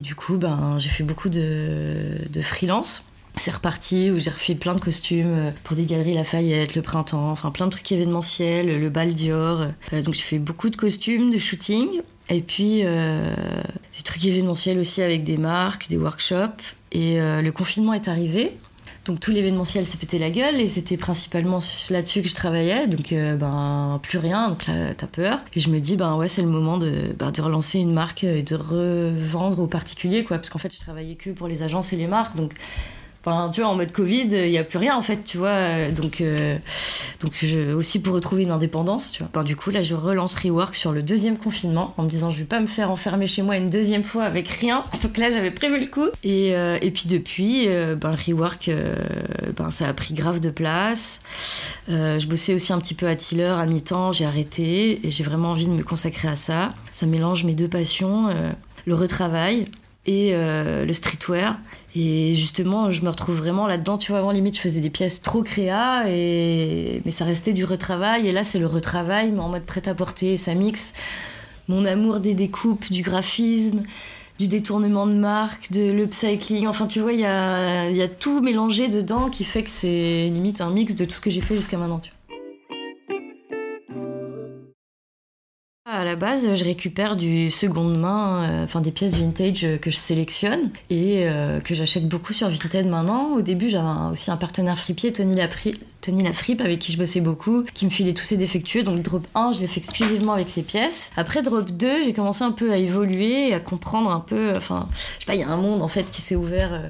Du 0.00 0.16
coup, 0.16 0.36
ben, 0.36 0.78
j'ai 0.80 0.88
fait 0.88 1.04
beaucoup 1.04 1.28
de 1.28 2.42
freelance 2.42 3.06
c'est 3.36 3.50
reparti 3.50 4.10
où 4.10 4.18
j'ai 4.18 4.30
refait 4.30 4.54
plein 4.54 4.74
de 4.74 4.80
costumes 4.80 5.32
euh, 5.34 5.50
pour 5.62 5.76
des 5.76 5.84
galeries 5.84 6.14
Lafayette, 6.14 6.74
le 6.74 6.82
printemps, 6.82 7.30
enfin 7.30 7.50
plein 7.50 7.66
de 7.66 7.70
trucs 7.70 7.92
événementiels, 7.92 8.80
le 8.80 8.88
bal 8.88 9.12
Dior. 9.14 9.68
Euh, 9.92 10.02
donc 10.02 10.14
j'ai 10.14 10.22
fait 10.22 10.38
beaucoup 10.38 10.70
de 10.70 10.76
costumes, 10.76 11.30
de 11.30 11.38
shooting. 11.38 12.00
Et 12.28 12.40
puis 12.40 12.80
euh, 12.84 13.34
des 13.96 14.02
trucs 14.02 14.24
événementiels 14.24 14.78
aussi 14.78 15.02
avec 15.02 15.22
des 15.22 15.36
marques, 15.36 15.88
des 15.88 15.96
workshops. 15.96 16.74
Et 16.92 17.18
le 17.18 17.50
confinement 17.50 17.92
est 17.92 18.08
arrivé. 18.08 18.56
Donc 19.04 19.20
tout 19.20 19.30
l'événementiel 19.30 19.84
s'est 19.84 19.98
pété 19.98 20.18
la 20.18 20.30
gueule 20.30 20.58
et 20.58 20.66
c'était 20.66 20.96
principalement 20.96 21.58
là-dessus 21.90 22.22
que 22.22 22.28
je 22.28 22.34
travaillais. 22.34 22.86
Donc 22.86 23.12
ben 23.12 24.00
plus 24.02 24.16
rien, 24.16 24.48
donc 24.48 24.66
là 24.66 24.94
t'as 24.96 25.06
peur. 25.06 25.40
Et 25.54 25.60
je 25.60 25.68
me 25.68 25.78
dis 25.78 25.96
ben 25.96 26.16
ouais 26.16 26.26
c'est 26.26 26.40
le 26.40 26.48
moment 26.48 26.78
de, 26.78 27.14
ben, 27.18 27.32
de 27.32 27.42
relancer 27.42 27.80
une 27.80 27.92
marque 27.92 28.24
et 28.24 28.42
de 28.42 28.54
revendre 28.54 29.60
aux 29.60 29.66
particuliers 29.66 30.24
quoi. 30.24 30.38
Parce 30.38 30.48
qu'en 30.48 30.58
fait 30.58 30.72
je 30.72 30.80
travaillais 30.80 31.16
que 31.16 31.30
pour 31.30 31.48
les 31.48 31.62
agences 31.62 31.92
et 31.92 31.96
les 31.96 32.06
marques. 32.06 32.34
Enfin, 33.26 33.50
tu 33.50 33.60
vois, 33.60 33.70
en 33.70 33.74
mode 33.74 33.90
Covid, 33.90 34.28
il 34.30 34.50
n'y 34.50 34.58
a 34.58 34.62
plus 34.62 34.78
rien 34.78 34.96
en 34.96 35.02
fait, 35.02 35.24
tu 35.24 35.36
vois. 35.36 35.90
Donc, 35.90 36.20
euh, 36.20 36.58
donc 37.18 37.32
je, 37.42 37.72
aussi 37.72 37.98
pour 37.98 38.14
retrouver 38.14 38.44
une 38.44 38.52
indépendance, 38.52 39.10
tu 39.10 39.24
vois. 39.24 39.42
du 39.42 39.56
coup, 39.56 39.70
là, 39.70 39.82
je 39.82 39.96
relance 39.96 40.36
Rework 40.36 40.76
sur 40.76 40.92
le 40.92 41.02
deuxième 41.02 41.36
confinement 41.36 41.92
en 41.96 42.04
me 42.04 42.08
disant, 42.08 42.30
je 42.30 42.38
vais 42.38 42.44
pas 42.44 42.60
me 42.60 42.68
faire 42.68 42.88
enfermer 42.88 43.26
chez 43.26 43.42
moi 43.42 43.56
une 43.56 43.68
deuxième 43.68 44.04
fois 44.04 44.22
avec 44.22 44.48
rien. 44.48 44.84
Donc 45.02 45.18
là, 45.18 45.32
j'avais 45.32 45.50
prévu 45.50 45.80
le 45.80 45.86
coup. 45.86 46.06
Et, 46.22 46.54
euh, 46.54 46.78
puis 46.94 47.08
depuis, 47.08 47.64
euh, 47.66 47.96
ben, 47.96 48.14
Rework, 48.14 48.70
ben, 49.56 49.72
ça 49.72 49.88
a 49.88 49.92
pris 49.92 50.14
grave 50.14 50.38
de 50.38 50.50
place. 50.50 51.20
je 51.88 52.26
bossais 52.26 52.54
aussi 52.54 52.72
un 52.72 52.78
petit 52.78 52.94
peu 52.94 53.08
à 53.08 53.16
Tiller 53.16 53.56
à 53.58 53.66
mi-temps, 53.66 54.12
j'ai 54.12 54.24
arrêté 54.24 55.04
et 55.04 55.10
j'ai 55.10 55.24
vraiment 55.24 55.50
envie 55.50 55.66
de 55.66 55.72
me 55.72 55.82
consacrer 55.82 56.28
à 56.28 56.36
ça. 56.36 56.74
Ça 56.92 57.06
mélange 57.06 57.42
mes 57.42 57.56
deux 57.56 57.68
passions, 57.68 58.28
le 58.86 58.94
retravail 58.94 59.66
et 60.06 60.32
le 60.34 60.92
streetwear. 60.92 61.58
Et 61.98 62.34
justement, 62.34 62.90
je 62.90 63.02
me 63.02 63.08
retrouve 63.08 63.36
vraiment 63.36 63.66
là-dedans. 63.66 63.96
Tu 63.96 64.12
vois, 64.12 64.20
avant, 64.20 64.30
limite, 64.30 64.56
je 64.56 64.60
faisais 64.60 64.80
des 64.80 64.90
pièces 64.90 65.22
trop 65.22 65.42
créa, 65.42 66.04
et... 66.08 67.00
mais 67.06 67.10
ça 67.10 67.24
restait 67.24 67.54
du 67.54 67.64
retravail. 67.64 68.28
Et 68.28 68.32
là, 68.32 68.44
c'est 68.44 68.58
le 68.58 68.66
retravail, 68.66 69.32
mais 69.32 69.40
en 69.40 69.48
mode 69.48 69.64
prêt-à-porter. 69.64 70.36
Ça 70.36 70.54
mixe 70.54 70.92
mon 71.68 71.84
amour 71.84 72.20
des 72.20 72.34
découpes, 72.34 72.90
du 72.90 73.02
graphisme, 73.02 73.82
du 74.38 74.46
détournement 74.46 75.06
de 75.06 75.14
marque, 75.14 75.72
de 75.72 75.90
l'upcycling. 75.90 76.66
Enfin, 76.66 76.86
tu 76.86 77.00
vois, 77.00 77.14
il 77.14 77.20
y 77.20 77.24
a, 77.24 77.88
y 77.88 78.02
a, 78.02 78.08
tout 78.08 78.42
mélangé 78.42 78.88
dedans 78.88 79.30
qui 79.30 79.44
fait 79.44 79.62
que 79.62 79.70
c'est 79.70 80.28
limite 80.30 80.60
un 80.60 80.70
mix 80.70 80.94
de 80.94 81.04
tout 81.06 81.12
ce 81.12 81.20
que 81.20 81.30
j'ai 81.30 81.40
fait 81.40 81.56
jusqu'à 81.56 81.78
maintenant. 81.78 82.00
Tu 82.00 82.10
vois. 82.10 82.15
À 85.96 86.04
la 86.04 86.14
base, 86.14 86.54
je 86.54 86.62
récupère 86.62 87.16
du 87.16 87.50
seconde 87.50 87.98
main, 87.98 88.44
euh, 88.44 88.64
enfin 88.64 88.82
des 88.82 88.90
pièces 88.90 89.16
vintage 89.16 89.66
que 89.80 89.90
je 89.90 89.96
sélectionne 89.96 90.70
et 90.90 91.22
euh, 91.26 91.58
que 91.58 91.74
j'achète 91.74 92.06
beaucoup 92.06 92.34
sur 92.34 92.50
Vinted 92.50 92.86
maintenant. 92.86 93.32
Au 93.32 93.40
début, 93.40 93.70
j'avais 93.70 94.12
aussi 94.12 94.30
un 94.30 94.36
partenaire 94.36 94.78
fripier, 94.78 95.10
Tony 95.10 95.36
Lapri, 95.36 95.80
Tony 96.06 96.22
La 96.22 96.32
Fripe, 96.32 96.60
avec 96.60 96.78
qui 96.78 96.92
je 96.92 96.98
bossais 96.98 97.20
beaucoup, 97.20 97.64
qui 97.74 97.84
me 97.84 97.90
filait 97.90 98.14
tous 98.14 98.22
ses 98.22 98.36
défectueux. 98.36 98.84
Donc 98.84 99.02
drop 99.02 99.26
1, 99.34 99.54
je 99.54 99.60
l'ai 99.60 99.66
fait 99.66 99.78
exclusivement 99.78 100.34
avec 100.34 100.48
ses 100.48 100.62
pièces. 100.62 101.10
Après 101.16 101.42
drop 101.42 101.70
2, 101.70 102.04
j'ai 102.04 102.12
commencé 102.12 102.44
un 102.44 102.52
peu 102.52 102.70
à 102.70 102.76
évoluer, 102.76 103.52
à 103.52 103.58
comprendre 103.58 104.10
un 104.10 104.20
peu. 104.20 104.52
Enfin, 104.56 104.88
je 104.94 105.00
sais 105.00 105.26
pas, 105.26 105.34
il 105.34 105.40
y 105.40 105.42
a 105.42 105.48
un 105.48 105.56
monde 105.56 105.82
en 105.82 105.88
fait 105.88 106.08
qui 106.10 106.20
s'est 106.20 106.36
ouvert 106.36 106.72
euh, 106.72 106.88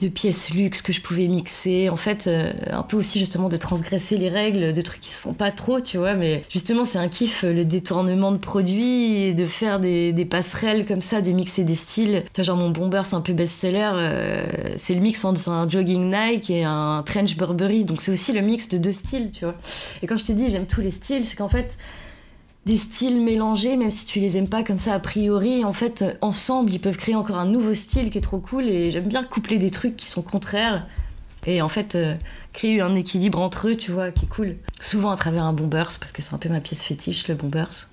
de 0.00 0.08
pièces 0.08 0.52
luxe 0.52 0.82
que 0.82 0.92
je 0.92 1.00
pouvais 1.00 1.26
mixer. 1.26 1.88
En 1.88 1.96
fait, 1.96 2.26
euh, 2.26 2.52
un 2.70 2.82
peu 2.82 2.98
aussi 2.98 3.18
justement 3.18 3.48
de 3.48 3.56
transgresser 3.56 4.18
les 4.18 4.28
règles, 4.28 4.74
de 4.74 4.82
trucs 4.82 5.00
qui 5.00 5.14
se 5.14 5.20
font 5.20 5.32
pas 5.32 5.50
trop, 5.50 5.80
tu 5.80 5.96
vois. 5.96 6.12
Mais 6.12 6.44
justement, 6.50 6.84
c'est 6.84 6.98
un 6.98 7.08
kiff 7.08 7.44
le 7.44 7.64
détournement 7.64 8.23
de 8.32 8.38
produits 8.38 9.22
et 9.22 9.34
de 9.34 9.46
faire 9.46 9.80
des, 9.80 10.26
passerelles 10.28 10.86
comme 10.86 11.02
ça, 11.02 11.20
de 11.20 11.30
mixer 11.30 11.64
des 11.64 11.74
styles. 11.74 12.24
Tu 12.32 12.40
vois, 12.40 12.44
genre 12.44 12.56
mon 12.56 12.70
bomber, 12.70 13.02
c'est 13.04 13.14
un 13.14 13.20
peu 13.20 13.32
best-seller. 13.32 13.90
Euh, 13.94 14.44
c'est 14.76 14.94
le 14.94 15.00
mix 15.00 15.24
entre 15.24 15.48
un 15.48 15.68
jogging 15.68 16.14
Nike 16.14 16.50
et 16.50 16.64
un 16.64 17.02
trench 17.04 17.36
Burberry. 17.36 17.84
Donc 17.84 18.00
c'est 18.00 18.12
aussi 18.12 18.32
le 18.32 18.40
mix 18.40 18.68
de 18.68 18.78
deux 18.78 18.92
styles, 18.92 19.30
tu 19.30 19.44
vois. 19.44 19.54
Et 20.02 20.06
quand 20.06 20.16
je 20.16 20.24
te 20.24 20.32
dis 20.32 20.50
j'aime 20.50 20.66
tous 20.66 20.80
les 20.80 20.90
styles, 20.90 21.26
c'est 21.26 21.36
qu'en 21.36 21.48
fait, 21.48 21.76
des 22.66 22.76
styles 22.76 23.20
mélangés, 23.20 23.76
même 23.76 23.90
si 23.90 24.06
tu 24.06 24.20
les 24.20 24.36
aimes 24.38 24.48
pas 24.48 24.62
comme 24.62 24.78
ça 24.78 24.94
a 24.94 24.98
priori, 24.98 25.64
en 25.64 25.72
fait, 25.72 26.04
ensemble, 26.22 26.72
ils 26.72 26.80
peuvent 26.80 26.96
créer 26.96 27.14
encore 27.14 27.38
un 27.38 27.46
nouveau 27.46 27.74
style 27.74 28.10
qui 28.10 28.18
est 28.18 28.22
trop 28.22 28.38
cool. 28.38 28.68
Et 28.68 28.90
j'aime 28.90 29.08
bien 29.08 29.22
coupler 29.22 29.58
des 29.58 29.70
trucs 29.70 29.96
qui 29.96 30.08
sont 30.08 30.22
contraires. 30.22 30.86
Et 31.46 31.60
en 31.60 31.68
fait, 31.68 31.94
euh, 31.94 32.14
créer 32.52 32.80
un 32.80 32.94
équilibre 32.94 33.40
entre 33.40 33.68
eux, 33.68 33.76
tu 33.76 33.90
vois, 33.90 34.10
qui 34.10 34.24
est 34.24 34.28
cool. 34.28 34.56
Souvent 34.80 35.10
à 35.10 35.16
travers 35.16 35.44
un 35.44 35.52
bombers, 35.52 35.90
parce 36.00 36.12
que 36.12 36.22
c'est 36.22 36.34
un 36.34 36.38
peu 36.38 36.48
ma 36.48 36.60
pièce 36.60 36.82
fétiche, 36.82 37.28
le 37.28 37.34
bombers. 37.34 37.88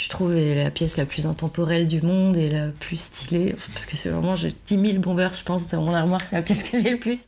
Je 0.00 0.08
trouve, 0.08 0.34
est 0.34 0.54
la 0.54 0.70
pièce 0.70 0.96
la 0.96 1.04
plus 1.04 1.26
intemporelle 1.26 1.86
du 1.86 2.00
monde 2.00 2.34
et 2.38 2.48
la 2.48 2.68
plus 2.68 2.98
stylée. 2.98 3.54
parce 3.74 3.84
que 3.84 3.96
c'est 3.96 4.08
vraiment, 4.08 4.34
j'ai 4.34 4.54
10 4.66 4.92
000 4.92 4.98
bombers, 4.98 5.34
je 5.34 5.44
pense, 5.44 5.68
dans 5.68 5.82
mon 5.82 5.92
armoire, 5.92 6.22
c'est 6.28 6.36
la 6.36 6.42
pièce 6.42 6.62
que 6.62 6.80
j'ai 6.80 6.90
le 6.90 6.98
plus. 6.98 7.18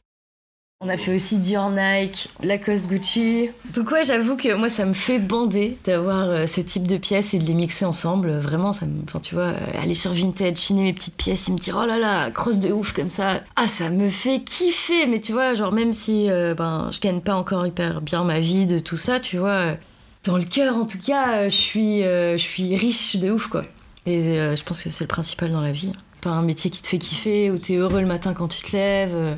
On 0.85 0.89
a 0.89 0.97
fait 0.97 1.15
aussi 1.15 1.37
Dior 1.37 1.71
Nike, 1.71 2.31
Lacoste 2.43 2.89
Gucci. 2.89 3.51
Donc 3.73 3.93
ouais, 3.93 4.05
j'avoue 4.05 4.37
que 4.37 4.53
moi 4.55 4.69
ça 4.69 4.85
me 4.85 4.95
fait 4.95 5.21
bander 5.21 5.77
d'avoir 5.85 6.29
euh, 6.29 6.47
ce 6.49 6.61
type 6.61 6.89
de 6.89 6.97
pièces 6.97 7.35
et 7.35 7.39
de 7.39 7.45
les 7.45 7.55
mixer 7.55 7.85
ensemble. 7.85 8.33
Vraiment, 8.39 8.73
ça 8.73 8.87
me, 8.87 9.01
enfin 9.05 9.21
tu 9.21 9.37
vois, 9.37 9.45
euh, 9.45 9.81
aller 9.81 9.95
sur 9.95 10.13
Vintage, 10.13 10.57
chiner 10.57 10.83
mes 10.83 10.93
petites 10.93 11.17
pièces 11.17 11.49
et 11.49 11.53
me 11.53 11.59
dire 11.59 11.79
oh 11.81 11.87
là 11.87 11.99
là, 11.99 12.33
crosse 12.33 12.59
de 12.59 12.73
ouf 12.73 12.95
comme 12.95 13.11
ça. 13.11 13.45
Ah 13.55 13.69
ça 13.69 13.91
me 13.91 14.11
fait 14.11 14.41
kiffer. 14.41 15.07
Mais 15.07 15.21
tu 15.21 15.33
vois, 15.33 15.55
genre 15.55 15.71
même 15.71 15.93
si 15.93 16.29
euh, 16.29 16.55
ben 16.55 16.91
je 16.91 16.99
gagne 16.99 17.21
pas 17.21 17.37
encore 17.37 17.65
hyper 17.65 18.01
bien 18.01 18.25
ma 18.25 18.41
vie 18.41 18.67
de 18.67 18.81
tout 18.81 18.97
ça, 18.97 19.21
tu 19.21 19.37
vois, 19.37 19.77
dans 20.25 20.37
le 20.37 20.45
cœur 20.45 20.77
en 20.77 20.87
tout 20.87 20.99
cas, 20.99 21.49
je 21.49 21.55
suis, 21.55 22.03
je 22.03 22.37
suis 22.37 22.77
riche 22.77 23.17
de 23.17 23.31
ouf 23.31 23.49
quoi. 23.49 23.65
Et 24.07 24.37
je 24.37 24.63
pense 24.63 24.83
que 24.83 24.91
c'est 24.91 25.05
le 25.05 25.09
principal 25.09 25.53
dans 25.53 25.61
la 25.61 25.73
vie. 25.73 25.93
Pas 26.21 26.31
un 26.31 26.43
métier 26.43 26.71
qui 26.71 26.83
te 26.83 26.87
fait 26.87 26.99
kiffer, 26.99 27.51
où 27.51 27.59
t'es 27.59 27.77
heureux 27.77 28.01
le 28.01 28.07
matin 28.07 28.35
quand 28.35 28.49
tu 28.49 28.63
te 28.63 28.73
lèves. 28.77 29.37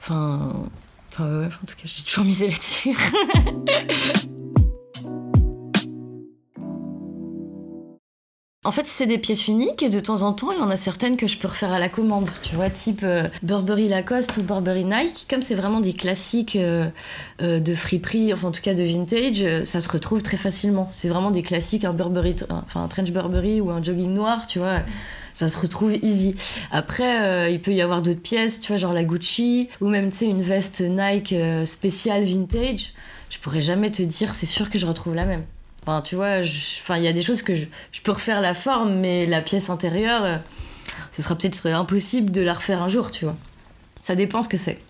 Enfin, 0.00 0.64
enfin 1.12 1.40
ouais, 1.40 1.46
en 1.46 1.66
tout 1.66 1.76
cas, 1.76 1.84
j'ai 1.84 2.02
toujours 2.02 2.24
misé 2.24 2.48
là-dessus. 2.48 2.96
En 8.62 8.72
fait, 8.72 8.84
c'est 8.84 9.06
des 9.06 9.16
pièces 9.16 9.48
uniques 9.48 9.82
et 9.82 9.88
de 9.88 10.00
temps 10.00 10.20
en 10.20 10.34
temps, 10.34 10.52
il 10.52 10.58
y 10.58 10.60
en 10.60 10.68
a 10.68 10.76
certaines 10.76 11.16
que 11.16 11.26
je 11.26 11.38
peux 11.38 11.48
refaire 11.48 11.72
à 11.72 11.78
la 11.78 11.88
commande. 11.88 12.28
Tu 12.42 12.56
vois, 12.56 12.68
type 12.68 13.00
euh, 13.04 13.26
Burberry 13.42 13.88
Lacoste 13.88 14.36
ou 14.36 14.42
Burberry 14.42 14.84
Nike. 14.84 15.26
Comme 15.30 15.40
c'est 15.40 15.54
vraiment 15.54 15.80
des 15.80 15.94
classiques 15.94 16.56
euh, 16.56 16.86
euh, 17.40 17.58
de 17.58 17.72
friperie, 17.72 18.34
enfin 18.34 18.48
en 18.48 18.50
tout 18.50 18.60
cas 18.60 18.74
de 18.74 18.82
vintage, 18.82 19.64
ça 19.64 19.80
se 19.80 19.88
retrouve 19.88 20.20
très 20.20 20.36
facilement. 20.36 20.90
C'est 20.92 21.08
vraiment 21.08 21.30
des 21.30 21.40
classiques, 21.40 21.86
un 21.86 21.94
Burberry, 21.94 22.36
enfin 22.50 22.84
un 22.84 22.88
trench 22.88 23.10
Burberry 23.12 23.62
ou 23.62 23.70
un 23.70 23.82
jogging 23.82 24.12
noir, 24.12 24.46
tu 24.46 24.58
vois 24.58 24.80
ça 25.32 25.48
se 25.48 25.56
retrouve 25.58 25.94
easy. 25.94 26.34
Après, 26.72 27.50
il 27.50 27.60
peut 27.60 27.72
y 27.72 27.80
avoir 27.80 28.02
d'autres 28.02 28.20
pièces, 28.20 28.60
tu 28.60 28.72
vois, 28.72 28.78
genre 28.78 28.92
la 28.92 29.04
Gucci, 29.04 29.68
ou 29.80 29.88
même, 29.88 30.10
tu 30.10 30.18
sais, 30.18 30.26
une 30.26 30.42
veste 30.42 30.82
Nike 30.82 31.34
spéciale 31.64 32.24
vintage. 32.24 32.92
Je 33.30 33.38
pourrais 33.38 33.60
jamais 33.60 33.92
te 33.92 34.02
dire, 34.02 34.34
c'est 34.34 34.44
sûr 34.44 34.68
que 34.68 34.78
je 34.78 34.84
retrouve 34.86 35.14
la 35.14 35.24
même. 35.24 35.44
Enfin, 35.86 36.02
tu 36.02 36.14
vois, 36.14 36.40
enfin, 36.40 36.98
il 36.98 37.04
y 37.04 37.08
a 37.08 37.12
des 37.12 37.22
choses 37.22 37.42
que 37.42 37.54
je, 37.54 37.66
peux 38.04 38.12
refaire 38.12 38.40
la 38.40 38.54
forme, 38.54 38.96
mais 38.96 39.26
la 39.26 39.40
pièce 39.40 39.70
intérieure, 39.70 40.24
euh, 40.24 40.36
ce 41.10 41.22
sera 41.22 41.36
peut-être 41.36 41.66
impossible 41.66 42.30
de 42.30 42.42
la 42.42 42.54
refaire 42.54 42.82
un 42.82 42.88
jour, 42.88 43.10
tu 43.10 43.24
vois. 43.24 43.36
Ça 44.02 44.14
dépend 44.14 44.42
ce 44.42 44.48
que 44.48 44.58
c'est. 44.58 44.80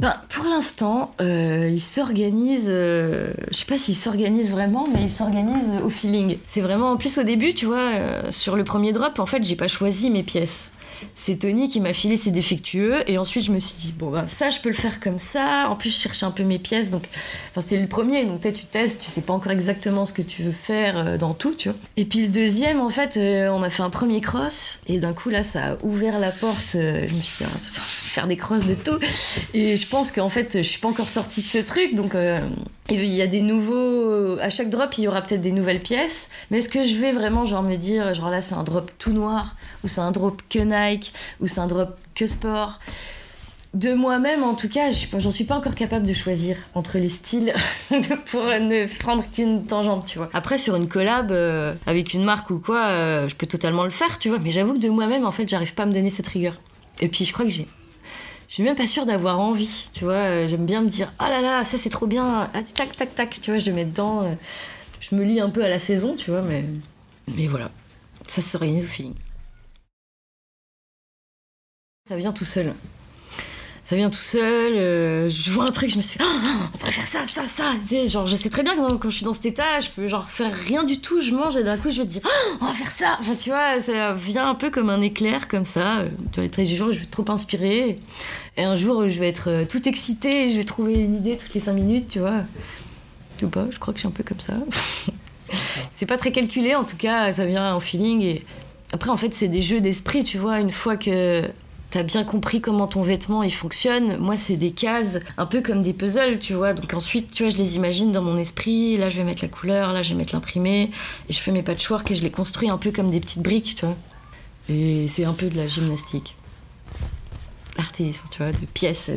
Ben, 0.00 0.14
pour 0.28 0.44
l'instant, 0.44 1.12
euh, 1.20 1.70
il 1.72 1.80
s'organise. 1.80 2.66
Euh, 2.68 3.32
je 3.50 3.56
sais 3.56 3.64
pas 3.64 3.78
s'il 3.78 3.96
s'organise 3.96 4.52
vraiment, 4.52 4.86
mais 4.92 5.02
il 5.02 5.10
s'organise 5.10 5.82
au 5.82 5.88
feeling. 5.88 6.38
C'est 6.46 6.60
vraiment 6.60 6.92
en 6.92 6.96
plus 6.98 7.18
au 7.18 7.24
début, 7.24 7.54
tu 7.54 7.66
vois, 7.66 7.90
sur 8.30 8.54
le 8.54 8.64
premier 8.64 8.92
drop, 8.92 9.18
en 9.18 9.26
fait, 9.26 9.42
j'ai 9.42 9.56
pas 9.56 9.66
choisi 9.66 10.10
mes 10.10 10.22
pièces 10.22 10.72
c'est 11.14 11.36
Tony 11.36 11.68
qui 11.68 11.80
m'a 11.80 11.92
filé 11.92 12.16
ses 12.16 12.30
défectueux. 12.30 12.96
Et 13.06 13.18
ensuite, 13.18 13.44
je 13.44 13.52
me 13.52 13.58
suis 13.58 13.76
dit, 13.78 13.94
bon, 13.96 14.10
ben, 14.10 14.26
ça, 14.28 14.50
je 14.50 14.60
peux 14.60 14.68
le 14.68 14.74
faire 14.74 15.00
comme 15.00 15.18
ça. 15.18 15.68
En 15.68 15.76
plus, 15.76 15.90
je 15.90 15.98
cherchais 15.98 16.26
un 16.26 16.30
peu 16.30 16.44
mes 16.44 16.58
pièces. 16.58 16.90
Donc, 16.90 17.04
enfin, 17.50 17.60
c'était 17.60 17.80
le 17.80 17.88
premier. 17.88 18.24
Donc, 18.24 18.40
tu 18.40 18.64
testes, 18.64 19.02
tu 19.02 19.10
sais 19.10 19.22
pas 19.22 19.32
encore 19.32 19.52
exactement 19.52 20.04
ce 20.04 20.12
que 20.12 20.22
tu 20.22 20.42
veux 20.42 20.52
faire 20.52 20.96
euh, 20.96 21.18
dans 21.18 21.34
tout, 21.34 21.54
tu 21.54 21.68
vois. 21.68 21.78
Et 21.96 22.04
puis, 22.04 22.22
le 22.22 22.28
deuxième, 22.28 22.80
en 22.80 22.90
fait, 22.90 23.16
euh, 23.16 23.48
on 23.48 23.62
a 23.62 23.70
fait 23.70 23.82
un 23.82 23.90
premier 23.90 24.20
cross. 24.20 24.80
Et 24.86 24.98
d'un 24.98 25.12
coup, 25.12 25.28
là, 25.30 25.42
ça 25.42 25.72
a 25.72 25.76
ouvert 25.82 26.18
la 26.18 26.30
porte. 26.30 26.74
Euh, 26.74 27.06
je 27.06 27.14
me 27.14 27.20
suis 27.20 27.44
dit, 27.44 27.50
ah, 27.52 27.58
faire 27.62 28.26
des 28.26 28.36
crosses 28.36 28.64
de 28.64 28.74
tout. 28.74 28.98
Et 29.54 29.76
je 29.76 29.86
pense 29.86 30.12
qu'en 30.12 30.28
fait, 30.28 30.58
je 30.58 30.68
suis 30.68 30.80
pas 30.80 30.88
encore 30.88 31.08
sortie 31.08 31.40
de 31.40 31.46
ce 31.46 31.58
truc. 31.58 31.94
Donc, 31.94 32.14
il 32.90 33.04
y 33.04 33.22
a 33.22 33.26
des 33.26 33.42
nouveaux. 33.42 34.38
À 34.40 34.50
chaque 34.50 34.70
drop, 34.70 34.96
il 34.98 35.04
y 35.04 35.08
aura 35.08 35.22
peut-être 35.22 35.40
des 35.40 35.52
nouvelles 35.52 35.82
pièces. 35.82 36.28
Mais 36.50 36.58
est-ce 36.58 36.68
que 36.68 36.82
je 36.84 36.96
vais 36.96 37.12
vraiment, 37.12 37.46
genre, 37.46 37.62
me 37.62 37.76
dire, 37.76 38.14
genre 38.14 38.30
là, 38.30 38.42
c'est 38.42 38.54
un 38.54 38.64
drop 38.64 38.90
tout 38.98 39.12
noir 39.12 39.56
ou 39.84 39.88
c'est 39.88 40.00
un 40.00 40.10
drop 40.10 40.42
que 40.48 40.58
Ou 41.40 41.46
c'est 41.46 41.60
un 41.60 41.66
drop 41.66 41.96
que 42.14 42.26
sport. 42.26 42.78
De 43.74 43.92
moi-même, 43.92 44.42
en 44.44 44.54
tout 44.54 44.70
cas, 44.70 44.90
j'en 45.18 45.30
suis 45.30 45.44
pas 45.44 45.54
encore 45.54 45.74
capable 45.74 46.06
de 46.06 46.14
choisir 46.14 46.56
entre 46.74 46.98
les 46.98 47.10
styles 47.10 47.52
pour 48.30 48.42
ne 48.42 48.98
prendre 48.98 49.22
qu'une 49.30 49.64
tangente, 49.66 50.06
tu 50.06 50.16
vois. 50.16 50.30
Après, 50.32 50.56
sur 50.56 50.74
une 50.74 50.88
collab 50.88 51.30
euh, 51.32 51.74
avec 51.86 52.14
une 52.14 52.24
marque 52.24 52.48
ou 52.48 52.60
quoi, 52.60 52.86
euh, 52.86 53.28
je 53.28 53.34
peux 53.34 53.46
totalement 53.46 53.84
le 53.84 53.90
faire, 53.90 54.18
tu 54.18 54.30
vois. 54.30 54.38
Mais 54.38 54.50
j'avoue 54.50 54.72
que 54.72 54.78
de 54.78 54.88
moi-même, 54.88 55.26
en 55.26 55.32
fait, 55.32 55.46
j'arrive 55.46 55.74
pas 55.74 55.82
à 55.82 55.86
me 55.86 55.92
donner 55.92 56.08
cette 56.08 56.28
rigueur. 56.28 56.54
Et 57.00 57.08
puis, 57.08 57.26
je 57.26 57.32
crois 57.32 57.44
que 57.44 57.50
j'ai 57.50 57.68
je 58.48 58.54
suis 58.54 58.62
même 58.62 58.76
pas 58.76 58.86
sûre 58.86 59.04
d'avoir 59.04 59.40
envie, 59.40 59.90
tu 59.92 60.04
vois. 60.04 60.14
Euh, 60.14 60.48
j'aime 60.48 60.64
bien 60.64 60.80
me 60.80 60.88
dire, 60.88 61.12
oh 61.20 61.26
là 61.28 61.42
là, 61.42 61.66
ça 61.66 61.76
c'est 61.76 61.90
trop 61.90 62.06
bien, 62.06 62.48
ah, 62.54 62.62
tac, 62.74 62.96
tac, 62.96 63.14
tac, 63.14 63.38
tu 63.42 63.50
vois, 63.50 63.60
je 63.60 63.70
mets 63.70 63.84
dedans. 63.84 64.24
je 65.00 65.14
me 65.14 65.22
lis 65.22 65.38
un 65.38 65.50
peu 65.50 65.62
à 65.62 65.68
la 65.68 65.78
saison, 65.78 66.16
tu 66.16 66.30
vois, 66.30 66.40
mais, 66.40 66.64
mais 67.36 67.46
voilà, 67.46 67.70
ça 68.26 68.40
s'organise 68.40 68.84
au 68.84 68.86
feeling. 68.86 69.12
Ça 72.08 72.16
vient 72.16 72.32
tout 72.32 72.46
seul. 72.46 72.72
Ça 73.84 73.94
vient 73.94 74.08
tout 74.08 74.16
seul. 74.16 74.72
Euh, 74.72 75.28
je 75.28 75.50
vois 75.50 75.64
un 75.64 75.70
truc, 75.70 75.90
je 75.90 75.98
me 75.98 76.00
suis 76.00 76.18
dit, 76.18 76.24
oh, 76.26 76.48
on 76.72 76.78
pourrait 76.78 76.90
faire 76.90 77.06
ça, 77.06 77.26
ça, 77.26 77.46
ça. 77.46 77.74
genre, 78.06 78.26
je 78.26 78.34
sais 78.34 78.48
très 78.48 78.62
bien 78.62 78.74
que 78.74 78.94
quand 78.94 79.10
je 79.10 79.16
suis 79.16 79.26
dans 79.26 79.34
cet 79.34 79.44
état, 79.44 79.80
je 79.80 79.90
peux 79.90 80.08
genre 80.08 80.26
faire 80.26 80.50
rien 80.66 80.84
du 80.84 81.00
tout. 81.02 81.20
Je 81.20 81.34
mange 81.34 81.54
et 81.56 81.64
d'un 81.64 81.76
coup, 81.76 81.90
je 81.90 82.00
vais 82.00 82.06
dire, 82.06 82.22
oh, 82.24 82.56
on 82.62 82.64
va 82.64 82.72
faire 82.72 82.90
ça. 82.90 83.18
Enfin, 83.20 83.34
tu 83.34 83.50
vois, 83.50 83.78
ça 83.82 84.14
vient 84.14 84.48
un 84.48 84.54
peu 84.54 84.70
comme 84.70 84.88
un 84.88 85.02
éclair, 85.02 85.48
comme 85.48 85.66
ça. 85.66 86.04
Tu 86.32 86.40
vois, 86.40 86.48
des 86.48 86.64
jours, 86.74 86.92
je 86.92 86.96
vais 86.96 87.04
être 87.04 87.10
trop 87.10 87.30
inspirée. 87.30 87.98
Et 88.56 88.64
un 88.64 88.74
jour, 88.74 89.06
je 89.06 89.18
vais 89.18 89.28
être 89.28 89.50
euh, 89.50 89.64
tout 89.66 89.86
excitée. 89.86 90.48
Et 90.48 90.50
je 90.52 90.56
vais 90.56 90.64
trouver 90.64 90.94
une 90.94 91.14
idée 91.14 91.36
toutes 91.36 91.52
les 91.52 91.60
cinq 91.60 91.74
minutes, 91.74 92.08
tu 92.08 92.20
vois. 92.20 92.44
Ou 93.42 93.48
pas, 93.48 93.66
je 93.70 93.78
crois 93.78 93.92
que 93.92 93.98
je 93.98 94.04
suis 94.04 94.08
un 94.08 94.12
peu 94.12 94.24
comme 94.24 94.40
ça. 94.40 94.54
c'est 95.92 96.06
pas 96.06 96.16
très 96.16 96.32
calculé, 96.32 96.74
en 96.74 96.84
tout 96.84 96.96
cas, 96.96 97.34
ça 97.34 97.44
vient 97.44 97.74
en 97.74 97.80
feeling. 97.80 98.22
Et 98.22 98.46
après, 98.94 99.10
en 99.10 99.18
fait, 99.18 99.34
c'est 99.34 99.48
des 99.48 99.60
jeux 99.60 99.82
d'esprit, 99.82 100.24
tu 100.24 100.38
vois. 100.38 100.60
Une 100.60 100.72
fois 100.72 100.96
que 100.96 101.44
t'as 101.90 102.02
bien 102.02 102.24
compris 102.24 102.60
comment 102.60 102.86
ton 102.86 103.02
vêtement 103.02 103.42
il 103.42 103.52
fonctionne. 103.52 104.18
Moi, 104.18 104.36
c'est 104.36 104.56
des 104.56 104.72
cases, 104.72 105.20
un 105.36 105.46
peu 105.46 105.60
comme 105.60 105.82
des 105.82 105.92
puzzles, 105.92 106.38
tu 106.38 106.54
vois. 106.54 106.74
Donc 106.74 106.92
ensuite, 106.94 107.32
tu 107.32 107.44
vois, 107.44 107.50
je 107.50 107.56
les 107.56 107.76
imagine 107.76 108.12
dans 108.12 108.22
mon 108.22 108.36
esprit. 108.36 108.96
Là, 108.96 109.10
je 109.10 109.16
vais 109.16 109.24
mettre 109.24 109.42
la 109.42 109.48
couleur, 109.48 109.92
là, 109.92 110.02
je 110.02 110.10
vais 110.10 110.16
mettre 110.16 110.34
l'imprimé. 110.34 110.90
Et 111.28 111.32
je 111.32 111.38
fais 111.38 111.52
mes 111.52 111.62
patchwork 111.62 112.10
et 112.10 112.14
je 112.14 112.22
les 112.22 112.30
construis 112.30 112.70
un 112.70 112.78
peu 112.78 112.90
comme 112.90 113.10
des 113.10 113.20
petites 113.20 113.42
briques, 113.42 113.76
tu 113.76 113.86
vois. 113.86 113.96
Et 114.68 115.08
c'est 115.08 115.24
un 115.24 115.32
peu 115.32 115.48
de 115.48 115.56
la 115.56 115.66
gymnastique. 115.66 116.36
Arte, 117.78 117.96
tu 117.96 118.38
vois, 118.38 118.52
de 118.52 118.66
pièces. 118.74 119.10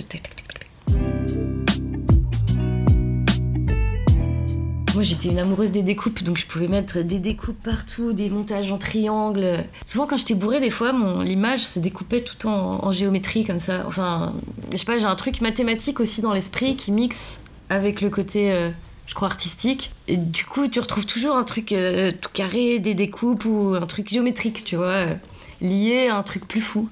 Moi, 4.93 5.04
j'étais 5.04 5.30
une 5.30 5.39
amoureuse 5.39 5.71
des 5.71 5.84
découpes, 5.84 6.21
donc 6.21 6.38
je 6.38 6.45
pouvais 6.45 6.67
mettre 6.67 6.99
des 6.99 7.19
découpes 7.19 7.62
partout, 7.63 8.12
des 8.12 8.30
montages 8.30 8.73
en 8.73 8.77
triangle. 8.77 9.63
Souvent, 9.86 10.06
quand 10.06 10.17
j'étais 10.17 10.34
bourrée, 10.34 10.60
des 10.60 10.69
fois, 10.69 10.91
mon 10.91 11.21
l'image 11.21 11.62
se 11.62 11.80
découpait 11.80 12.19
tout 12.19 12.45
en, 12.47 12.91
géométrie 12.91 13.45
comme 13.45 13.60
ça. 13.60 13.86
Enfin, 13.88 14.34
je 14.71 14.77
sais 14.77 14.84
pas, 14.84 14.97
j'ai 14.97 15.06
un 15.06 15.15
truc 15.15 15.39
mathématique 15.39 16.01
aussi 16.01 16.21
dans 16.21 16.34
l'esprit 16.34 16.75
qui 16.75 16.91
mixe 16.91 17.39
avec 17.69 18.01
le 18.01 18.10
côté, 18.10 18.51
euh, 18.51 18.69
je 19.08 19.15
crois, 19.15 19.30
artistique. 19.30 19.91
Et 20.10 20.17
du 20.17 20.43
coup, 20.43 20.67
tu 20.67 20.82
retrouves 20.82 21.06
toujours 21.06 21.38
un 21.38 21.45
truc 21.45 21.71
euh, 21.71 22.12
tout 22.12 22.30
carré, 22.34 22.80
des 22.80 22.93
découpes 22.93 23.45
ou 23.45 23.75
un 23.82 23.86
truc 23.86 24.10
géométrique, 24.10 24.65
tu 24.65 24.75
vois, 24.75 24.88
euh, 24.88 25.15
lié 25.62 26.08
à 26.08 26.17
un 26.17 26.23
truc 26.23 26.45
plus 26.45 26.62
fou, 26.62 26.89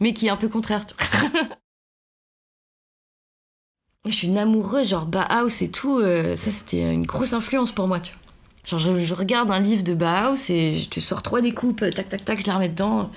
mais 0.00 0.14
qui 0.14 0.26
est 0.26 0.30
un 0.30 0.36
peu 0.36 0.48
contraire. 0.48 0.86
Je 4.06 4.12
suis 4.12 4.28
une 4.28 4.36
amoureuse, 4.36 4.90
genre 4.90 5.06
Bauhaus 5.06 5.62
et 5.62 5.70
tout. 5.70 5.98
Euh, 5.98 6.36
ça, 6.36 6.50
c'était 6.50 6.92
une 6.92 7.06
grosse 7.06 7.32
influence 7.32 7.72
pour 7.72 7.88
moi, 7.88 8.00
tu. 8.00 8.14
Genre, 8.66 8.78
je, 8.78 9.14
regarde 9.14 9.50
un 9.50 9.60
livre 9.60 9.82
de 9.82 9.94
Bauhaus 9.94 10.50
et 10.50 10.86
je 10.94 11.00
sors 11.00 11.22
trois 11.22 11.40
découpes, 11.40 11.80
tac, 11.80 12.08
tac, 12.08 12.24
tac, 12.24 12.40
je 12.40 12.46
les 12.46 12.52
remets 12.52 12.68
dedans. 12.68 13.10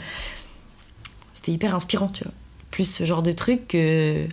C'était 1.33 1.51
hyper 1.51 1.75
inspirant, 1.75 2.07
tu 2.07 2.23
vois. 2.23 2.33
Plus 2.71 2.89
ce 2.89 3.05
genre 3.05 3.21
de 3.21 3.33
truc 3.33 3.67
que. 3.67 4.27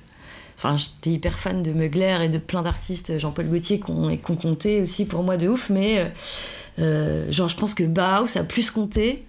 Enfin, 0.57 0.77
j'étais 0.77 1.11
hyper 1.11 1.39
fan 1.41 1.63
de 1.63 1.73
Mugler 1.73 2.19
et 2.23 2.29
de 2.29 2.39
plein 2.39 2.63
d'artistes, 2.63 3.19
Jean-Paul 3.19 3.47
Gaultier, 3.47 3.81
qu'on 3.81 4.17
qu 4.17 4.37
compté 4.37 4.81
aussi 4.81 5.05
pour 5.07 5.25
moi 5.25 5.37
de 5.37 5.49
ouf, 5.49 5.71
mais 5.71 5.99
euh, 5.99 6.09
euh, 6.79 7.33
genre, 7.33 7.49
je 7.49 7.57
pense 7.57 7.75
que 7.75 7.83
Bauhaus 7.83 8.39
a 8.39 8.45
plus 8.45 8.71
compté 8.71 9.25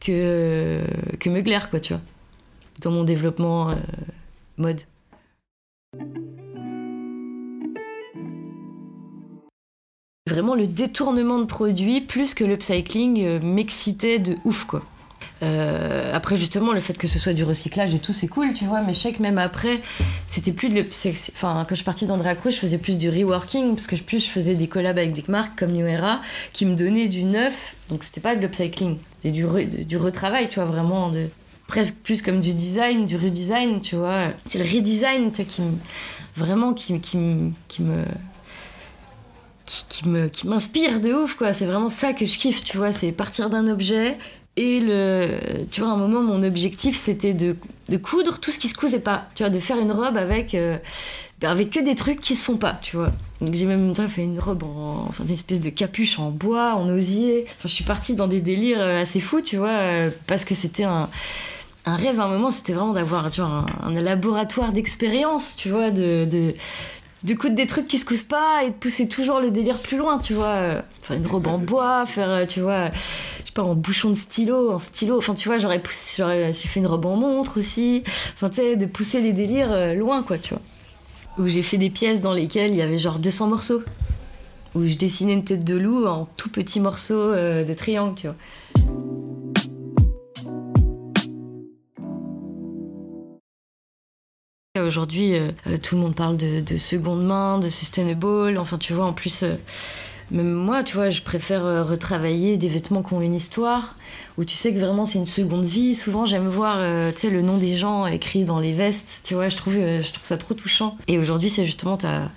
que, 0.00 0.80
que 1.20 1.28
Mugler, 1.28 1.60
quoi, 1.68 1.80
tu 1.80 1.92
vois, 1.92 2.02
dans 2.80 2.90
mon 2.90 3.04
développement 3.04 3.74
mode. 4.56 4.80
Vraiment, 10.28 10.56
le 10.56 10.66
détournement 10.66 11.38
de 11.38 11.44
produits, 11.44 12.00
plus 12.00 12.34
que 12.34 12.42
l'upcycling, 12.42 13.24
euh, 13.24 13.40
m'excitait 13.40 14.18
de 14.18 14.36
ouf, 14.44 14.64
quoi. 14.64 14.82
Euh, 15.42 16.12
après, 16.12 16.36
justement, 16.36 16.72
le 16.72 16.80
fait 16.80 16.94
que 16.94 17.06
ce 17.06 17.20
soit 17.20 17.32
du 17.32 17.44
recyclage 17.44 17.94
et 17.94 18.00
tout, 18.00 18.12
c'est 18.12 18.26
cool, 18.26 18.52
tu 18.52 18.64
vois. 18.64 18.80
Mais 18.80 18.92
je 18.92 18.98
sais 18.98 19.12
que 19.12 19.22
même 19.22 19.38
après, 19.38 19.80
c'était 20.26 20.50
plus 20.50 20.68
de 20.68 20.84
Enfin, 21.32 21.64
quand 21.68 21.76
je 21.76 21.84
partie 21.84 22.06
d'Andrea 22.06 22.34
Cruz, 22.34 22.50
je 22.50 22.58
faisais 22.58 22.78
plus 22.78 22.98
du 22.98 23.08
reworking, 23.08 23.76
parce 23.76 23.86
que 23.86 23.94
plus 23.96 24.24
je 24.24 24.30
faisais 24.30 24.54
des 24.54 24.66
collabs 24.66 24.98
avec 24.98 25.12
des 25.12 25.22
marques 25.28 25.56
comme 25.58 25.70
New 25.70 25.86
Era, 25.86 26.20
qui 26.52 26.66
me 26.66 26.74
donnaient 26.74 27.08
du 27.08 27.22
neuf. 27.22 27.76
Donc, 27.90 28.02
c'était 28.02 28.20
pas 28.20 28.34
de 28.34 28.40
l'upcycling, 28.40 28.96
c'était 29.10 29.30
du, 29.30 29.44
du 29.84 29.96
retravail, 29.96 30.48
tu 30.48 30.56
vois, 30.56 30.64
vraiment. 30.64 31.10
De, 31.10 31.28
presque 31.68 31.96
plus 32.02 32.22
comme 32.22 32.40
du 32.40 32.52
design, 32.52 33.06
du 33.06 33.16
redesign, 33.16 33.80
tu 33.80 33.96
vois. 33.96 34.28
C'est 34.46 34.58
le 34.58 34.64
redesign, 34.64 35.30
tu 35.30 35.44
qui 35.44 35.62
vraiment 36.36 36.74
qui, 36.74 37.00
qui, 37.00 37.18
qui 37.68 37.82
me 37.82 38.04
qui, 39.66 40.08
me 40.08 40.28
qui 40.28 40.46
m'inspire 40.46 41.00
de 41.00 41.12
ouf 41.12 41.34
quoi 41.34 41.52
c'est 41.52 41.66
vraiment 41.66 41.88
ça 41.88 42.12
que 42.12 42.26
je 42.26 42.38
kiffe 42.38 42.64
tu 42.64 42.76
vois 42.76 42.92
c'est 42.92 43.12
partir 43.12 43.50
d'un 43.50 43.68
objet 43.68 44.16
Et 44.58 44.80
le, 44.80 45.66
tu 45.70 45.82
vois, 45.82 45.90
à 45.90 45.92
un 45.92 45.98
moment, 45.98 46.22
mon 46.22 46.42
objectif, 46.42 46.96
c'était 46.96 47.34
de, 47.34 47.56
de, 47.90 47.96
coudre 47.98 48.38
tout 48.38 48.50
ce 48.50 48.58
qui 48.58 48.68
se 48.68 48.74
cousait 48.74 49.00
pas. 49.00 49.28
Tu 49.34 49.42
vois, 49.42 49.50
de 49.50 49.58
faire 49.58 49.78
une 49.78 49.92
robe 49.92 50.16
avec, 50.16 50.54
euh, 50.54 50.78
avec 51.42 51.70
que 51.70 51.80
des 51.80 51.94
trucs 51.94 52.20
qui 52.20 52.34
se 52.34 52.42
font 52.42 52.56
pas, 52.56 52.78
tu 52.80 52.96
vois. 52.96 53.12
Donc 53.42 53.52
j'ai 53.52 53.66
même 53.66 53.94
fait 53.94 54.22
une 54.22 54.40
robe 54.40 54.62
en, 54.62 55.04
enfin, 55.08 55.24
une 55.24 55.34
espèce 55.34 55.60
de 55.60 55.68
capuche 55.68 56.18
en 56.18 56.30
bois, 56.30 56.74
en 56.74 56.88
osier. 56.88 57.44
Enfin, 57.46 57.68
je 57.68 57.74
suis 57.74 57.84
partie 57.84 58.14
dans 58.14 58.28
des 58.28 58.40
délires 58.40 58.80
euh, 58.80 59.02
assez 59.02 59.20
fous, 59.20 59.42
tu 59.42 59.58
vois, 59.58 59.68
euh, 59.68 60.10
parce 60.26 60.46
que 60.46 60.54
c'était 60.54 60.84
un, 60.84 61.10
un 61.84 61.96
rêve 61.96 62.18
à 62.18 62.24
un 62.24 62.28
moment, 62.28 62.50
c'était 62.50 62.72
vraiment 62.72 62.94
d'avoir, 62.94 63.30
tu 63.30 63.42
vois, 63.42 63.66
un, 63.82 63.92
laboratoire 63.92 64.72
d'expérience, 64.72 65.54
tu 65.56 65.68
vois, 65.68 65.90
de 65.90 66.54
de 67.24 67.34
coudre 67.34 67.54
des 67.54 67.66
trucs 67.66 67.88
qui 67.88 67.98
se 67.98 68.04
cousent 68.04 68.24
pas 68.24 68.64
et 68.64 68.70
de 68.70 68.74
pousser 68.74 69.08
toujours 69.08 69.40
le 69.40 69.50
délire 69.50 69.78
plus 69.78 69.96
loin, 69.96 70.18
tu 70.18 70.34
vois. 70.34 70.82
Faire 71.02 71.16
une 71.16 71.26
robe 71.26 71.46
en 71.46 71.58
bois, 71.58 72.04
faire, 72.06 72.30
euh, 72.30 72.46
tu 72.46 72.60
vois, 72.60 72.86
je 72.90 73.46
sais 73.46 73.52
pas, 73.54 73.62
en 73.62 73.74
bouchon 73.74 74.10
de 74.10 74.14
stylo, 74.14 74.72
en 74.72 74.78
stylo. 74.78 75.16
Enfin, 75.16 75.34
tu 75.34 75.48
vois, 75.48 75.58
j'aurais 75.58 75.80
poussé, 75.80 76.16
j'aurais 76.18 76.52
fait 76.52 76.80
une 76.80 76.86
robe 76.86 77.06
en 77.06 77.16
montre 77.16 77.58
aussi. 77.58 78.02
Enfin, 78.34 78.50
tu 78.50 78.56
sais, 78.56 78.76
de 78.76 78.86
pousser 78.86 79.20
les 79.20 79.32
délires 79.32 79.72
euh, 79.72 79.94
loin, 79.94 80.22
quoi, 80.22 80.38
tu 80.38 80.54
vois. 80.54 80.62
Où 81.38 81.48
j'ai 81.48 81.62
fait 81.62 81.78
des 81.78 81.90
pièces 81.90 82.20
dans 82.20 82.32
lesquelles 82.32 82.70
il 82.70 82.76
y 82.76 82.82
avait 82.82 82.98
genre 82.98 83.18
200 83.18 83.48
morceaux. 83.48 83.82
Où 84.74 84.86
je 84.86 84.96
dessinais 84.96 85.32
une 85.32 85.44
tête 85.44 85.64
de 85.64 85.76
loup 85.76 86.06
en 86.06 86.28
tout 86.36 86.50
petits 86.50 86.80
morceaux 86.80 87.14
euh, 87.14 87.64
de 87.64 87.72
triangle, 87.72 88.14
tu 88.14 88.26
vois. 88.26 88.36
Aujourd'hui, 94.84 95.34
euh, 95.34 95.50
euh, 95.66 95.78
tout 95.78 95.94
le 95.94 96.00
monde 96.00 96.14
parle 96.14 96.36
de, 96.36 96.60
de, 96.60 96.76
seconde 96.76 97.24
main, 97.24 97.58
de 97.58 97.68
sustainable. 97.68 98.58
Enfin, 98.58 98.78
tu 98.78 98.92
vois, 98.92 99.06
en 99.06 99.12
plus, 99.12 99.42
euh, 99.42 99.54
même 100.30 100.52
moi, 100.52 100.82
tu 100.82 100.96
vois, 100.96 101.10
je 101.10 101.22
préfère 101.22 101.86
retravailler 101.86 102.58
des 102.58 102.68
vêtements 102.68 103.02
qui 103.02 103.14
ont 103.14 103.20
une 103.20 103.34
histoire, 103.34 103.94
où 104.38 104.44
tu 104.44 104.56
sais 104.56 104.74
que 104.74 104.78
vraiment 104.78 105.06
c'est 105.06 105.18
une 105.18 105.26
seconde 105.26 105.64
vie. 105.64 105.94
Souvent, 105.94 106.26
j'aime 106.26 106.48
voir, 106.48 106.78
tu 107.12 107.20
sais, 107.20 107.30
le 107.30 107.42
nom 107.42 107.58
des 107.58 107.76
gens 107.76 108.06
écrit 108.06 108.44
dans 108.44 108.58
les 108.58 108.72
vestes. 108.72 109.22
Tu 109.24 109.34
vois, 109.34 109.48
je 109.48 109.56
trouve, 109.56 109.74
je 109.74 110.12
trouve 110.12 110.24
ça 110.24 110.36
trop 110.36 110.54
touchant. 110.54 110.98
Et 111.06 111.18
aujourd'hui, 111.18 111.48
c'est 111.48 111.64
justement 111.64 111.96
ta 111.96 112.30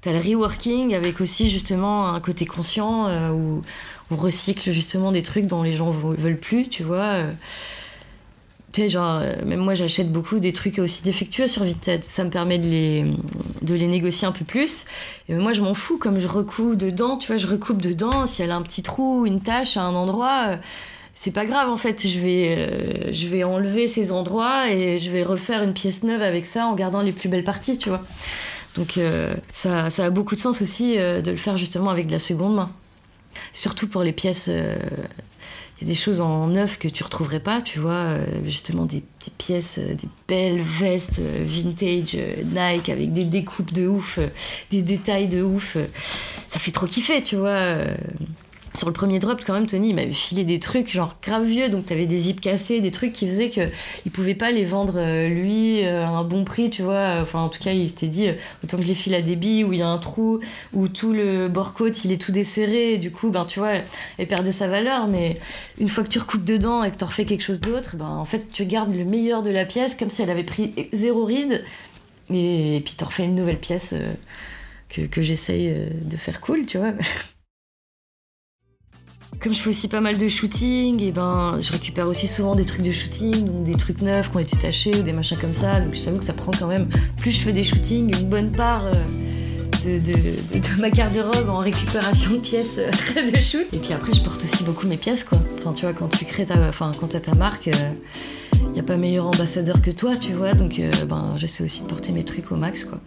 T'as 0.00 0.10
le 0.10 0.18
reworking 0.18 0.96
avec 0.96 1.20
aussi 1.20 1.48
justement 1.48 2.08
un 2.08 2.18
côté 2.18 2.44
conscient 2.44 3.08
où 3.30 3.62
on 4.10 4.16
recycle 4.16 4.72
justement 4.72 5.12
des 5.12 5.22
trucs 5.22 5.46
dont 5.46 5.62
les 5.62 5.74
gens 5.74 5.92
veulent 5.92 6.40
plus, 6.40 6.68
tu 6.68 6.82
vois. 6.82 7.18
Tu 8.72 8.80
sais, 8.80 8.88
genre, 8.88 9.20
euh, 9.20 9.34
même 9.44 9.60
moi 9.60 9.74
j'achète 9.74 10.10
beaucoup 10.10 10.38
des 10.38 10.54
trucs 10.54 10.78
aussi 10.78 11.02
défectueux 11.02 11.46
sur 11.46 11.62
Vinted. 11.64 12.02
Ça 12.04 12.24
me 12.24 12.30
permet 12.30 12.58
de 12.58 12.66
les, 12.66 13.04
de 13.60 13.74
les 13.74 13.86
négocier 13.86 14.26
un 14.26 14.32
peu 14.32 14.46
plus. 14.46 14.86
Et 15.28 15.34
moi 15.34 15.52
je 15.52 15.60
m'en 15.60 15.74
fous, 15.74 15.98
comme 15.98 16.18
je 16.18 16.26
recoupe 16.26 16.76
dedans, 16.76 17.18
tu 17.18 17.26
vois, 17.26 17.36
je 17.36 17.46
recoupe 17.46 17.82
dedans. 17.82 18.26
Si 18.26 18.40
elle 18.40 18.50
a 18.50 18.56
un 18.56 18.62
petit 18.62 18.82
trou, 18.82 19.26
une 19.26 19.42
tache 19.42 19.76
à 19.76 19.82
un 19.82 19.94
endroit, 19.94 20.44
euh, 20.48 20.56
c'est 21.12 21.32
pas 21.32 21.44
grave 21.44 21.68
en 21.68 21.76
fait. 21.76 22.08
Je 22.08 22.18
vais, 22.18 22.56
euh, 22.56 23.12
je 23.12 23.26
vais 23.28 23.44
enlever 23.44 23.88
ces 23.88 24.10
endroits 24.10 24.70
et 24.70 24.98
je 24.98 25.10
vais 25.10 25.22
refaire 25.22 25.62
une 25.62 25.74
pièce 25.74 26.02
neuve 26.02 26.22
avec 26.22 26.46
ça 26.46 26.66
en 26.66 26.74
gardant 26.74 27.02
les 27.02 27.12
plus 27.12 27.28
belles 27.28 27.44
parties, 27.44 27.76
tu 27.76 27.90
vois. 27.90 28.02
Donc 28.74 28.98
ça, 29.52 29.90
ça, 29.90 30.06
a 30.06 30.08
beaucoup 30.08 30.34
de 30.34 30.40
sens 30.40 30.62
aussi 30.62 30.96
de 30.96 31.30
le 31.30 31.36
faire 31.36 31.58
justement 31.58 31.90
avec 31.90 32.06
de 32.06 32.12
la 32.12 32.18
seconde 32.18 32.54
main. 32.54 32.72
Surtout 33.52 33.86
pour 33.86 34.02
les 34.02 34.12
pièces 34.12 34.48
des 35.84 35.94
choses 35.94 36.20
en 36.20 36.48
neuf 36.48 36.78
que 36.78 36.88
tu 36.88 37.02
retrouverais 37.02 37.40
pas, 37.40 37.60
tu 37.60 37.78
vois, 37.78 37.92
euh, 37.92 38.24
justement 38.44 38.84
des, 38.84 39.02
pièces, 39.38 39.78
euh, 39.78 39.94
des 39.94 40.08
belles 40.28 40.60
vestes 40.60 41.20
euh, 41.20 41.44
vintage 41.46 42.16
Nike 42.44 42.88
avec 42.88 43.12
des 43.12 43.24
découpes 43.24 43.72
de 43.72 43.86
ouf, 43.86 44.18
des 44.70 44.82
détails 44.82 45.28
de 45.28 45.42
ouf. 45.42 45.76
Ça 46.48 46.58
fait 46.58 46.70
trop 46.70 46.86
kiffer, 46.86 47.22
tu 47.22 47.36
vois. 47.36 47.76
Sur 48.74 48.86
le 48.86 48.94
premier 48.94 49.18
drop, 49.18 49.42
quand 49.44 49.52
même, 49.52 49.66
Tony, 49.66 49.90
il 49.90 49.94
m'avait 49.94 50.12
filé 50.12 50.44
des 50.44 50.58
trucs 50.58 50.90
genre 50.90 51.16
grave 51.22 51.44
vieux, 51.44 51.68
donc 51.68 51.84
t'avais 51.84 52.06
des 52.06 52.18
zips 52.18 52.40
cassés, 52.40 52.80
des 52.80 52.90
trucs 52.90 53.12
qui 53.12 53.26
faisaient 53.26 53.50
qu'il 53.50 54.12
pouvait 54.12 54.34
pas 54.34 54.50
les 54.50 54.64
vendre 54.64 54.98
lui 55.28 55.84
à 55.84 56.08
un 56.08 56.24
bon 56.24 56.44
prix, 56.44 56.70
tu 56.70 56.82
vois. 56.82 57.18
Enfin, 57.20 57.40
en 57.40 57.50
tout 57.50 57.62
cas, 57.62 57.72
il 57.72 57.86
s'était 57.90 58.06
dit 58.06 58.28
autant 58.64 58.78
que 58.78 58.82
je 58.82 58.88
les 58.88 58.94
file 58.94 59.14
à 59.14 59.20
billes 59.20 59.64
où 59.64 59.74
il 59.74 59.80
y 59.80 59.82
a 59.82 59.88
un 59.88 59.98
trou, 59.98 60.40
où 60.72 60.88
tout 60.88 61.12
le 61.12 61.48
bord 61.48 61.74
côte 61.74 62.04
il 62.04 62.12
est 62.12 62.20
tout 62.20 62.32
desserré, 62.32 62.96
du 62.96 63.10
coup, 63.10 63.30
ben 63.30 63.44
tu 63.44 63.58
vois, 63.58 63.74
elle 64.16 64.26
perd 64.26 64.46
de 64.46 64.50
sa 64.50 64.68
valeur, 64.68 65.06
mais 65.06 65.38
une 65.78 65.88
fois 65.88 66.02
que 66.02 66.08
tu 66.08 66.18
recoupes 66.18 66.44
dedans 66.44 66.82
et 66.82 66.90
que 66.90 66.96
t'en 66.96 67.06
refais 67.06 67.26
quelque 67.26 67.42
chose 67.42 67.60
d'autre, 67.60 67.96
ben 67.96 68.08
en 68.08 68.24
fait, 68.24 68.50
tu 68.52 68.64
gardes 68.64 68.94
le 68.94 69.04
meilleur 69.04 69.42
de 69.42 69.50
la 69.50 69.66
pièce 69.66 69.94
comme 69.94 70.10
si 70.10 70.22
elle 70.22 70.30
avait 70.30 70.44
pris 70.44 70.72
zéro 70.94 71.26
ride, 71.26 71.62
et, 72.30 72.80
puis 72.84 72.94
t'en 72.94 73.06
refais 73.06 73.24
une 73.24 73.34
nouvelle 73.34 73.60
pièce 73.60 73.94
que, 74.88 75.02
que 75.02 75.20
j'essaye 75.20 75.74
de 76.02 76.16
faire 76.16 76.40
cool, 76.40 76.64
tu 76.64 76.78
vois. 76.78 76.92
Comme 79.40 79.52
je 79.52 79.60
fais 79.60 79.70
aussi 79.70 79.88
pas 79.88 80.00
mal 80.00 80.18
de 80.18 80.28
shooting, 80.28 81.00
et 81.00 81.10
ben 81.10 81.58
je 81.60 81.72
récupère 81.72 82.06
aussi 82.06 82.28
souvent 82.28 82.54
des 82.54 82.64
trucs 82.64 82.82
de 82.82 82.92
shooting, 82.92 83.44
donc 83.44 83.64
des 83.64 83.74
trucs 83.74 84.00
neufs 84.00 84.30
qui 84.30 84.36
ont 84.36 84.40
été 84.40 84.56
tachés 84.56 84.94
ou 84.94 85.02
des 85.02 85.12
machins 85.12 85.36
comme 85.36 85.52
ça. 85.52 85.80
Donc 85.80 85.94
je 85.94 86.02
t'avoue 86.02 86.18
que 86.18 86.24
ça 86.24 86.32
prend 86.32 86.52
quand 86.52 86.68
même, 86.68 86.88
plus 87.18 87.32
je 87.32 87.40
fais 87.40 87.52
des 87.52 87.64
shootings, 87.64 88.16
une 88.16 88.28
bonne 88.28 88.52
part 88.52 88.86
euh, 88.86 88.92
de, 89.84 89.98
de, 89.98 90.12
de, 90.12 90.80
ma 90.80 90.90
garde-robe 90.90 91.48
en 91.48 91.58
récupération 91.58 92.32
de 92.32 92.38
pièces 92.38 92.78
euh, 92.78 93.30
de 93.32 93.40
shoot. 93.40 93.66
Et 93.72 93.78
puis 93.78 93.92
après, 93.92 94.14
je 94.14 94.22
porte 94.22 94.44
aussi 94.44 94.62
beaucoup 94.62 94.86
mes 94.86 94.96
pièces, 94.96 95.24
quoi. 95.24 95.38
Enfin, 95.58 95.72
tu 95.72 95.86
vois, 95.86 95.92
quand 95.92 96.08
tu 96.08 96.24
crées 96.24 96.46
ta, 96.46 96.68
enfin, 96.68 96.92
quand 97.00 97.08
t'as 97.08 97.20
ta 97.20 97.34
marque, 97.34 97.66
il 97.66 97.74
euh, 97.74 98.72
n'y 98.74 98.80
a 98.80 98.84
pas 98.84 98.96
meilleur 98.96 99.26
ambassadeur 99.26 99.82
que 99.82 99.90
toi, 99.90 100.14
tu 100.14 100.34
vois. 100.34 100.54
Donc, 100.54 100.80
ben, 101.08 101.34
j'essaie 101.36 101.64
aussi 101.64 101.82
de 101.82 101.88
porter 101.88 102.12
mes 102.12 102.22
trucs 102.22 102.52
au 102.52 102.56
max, 102.56 102.84
quoi. 102.84 103.00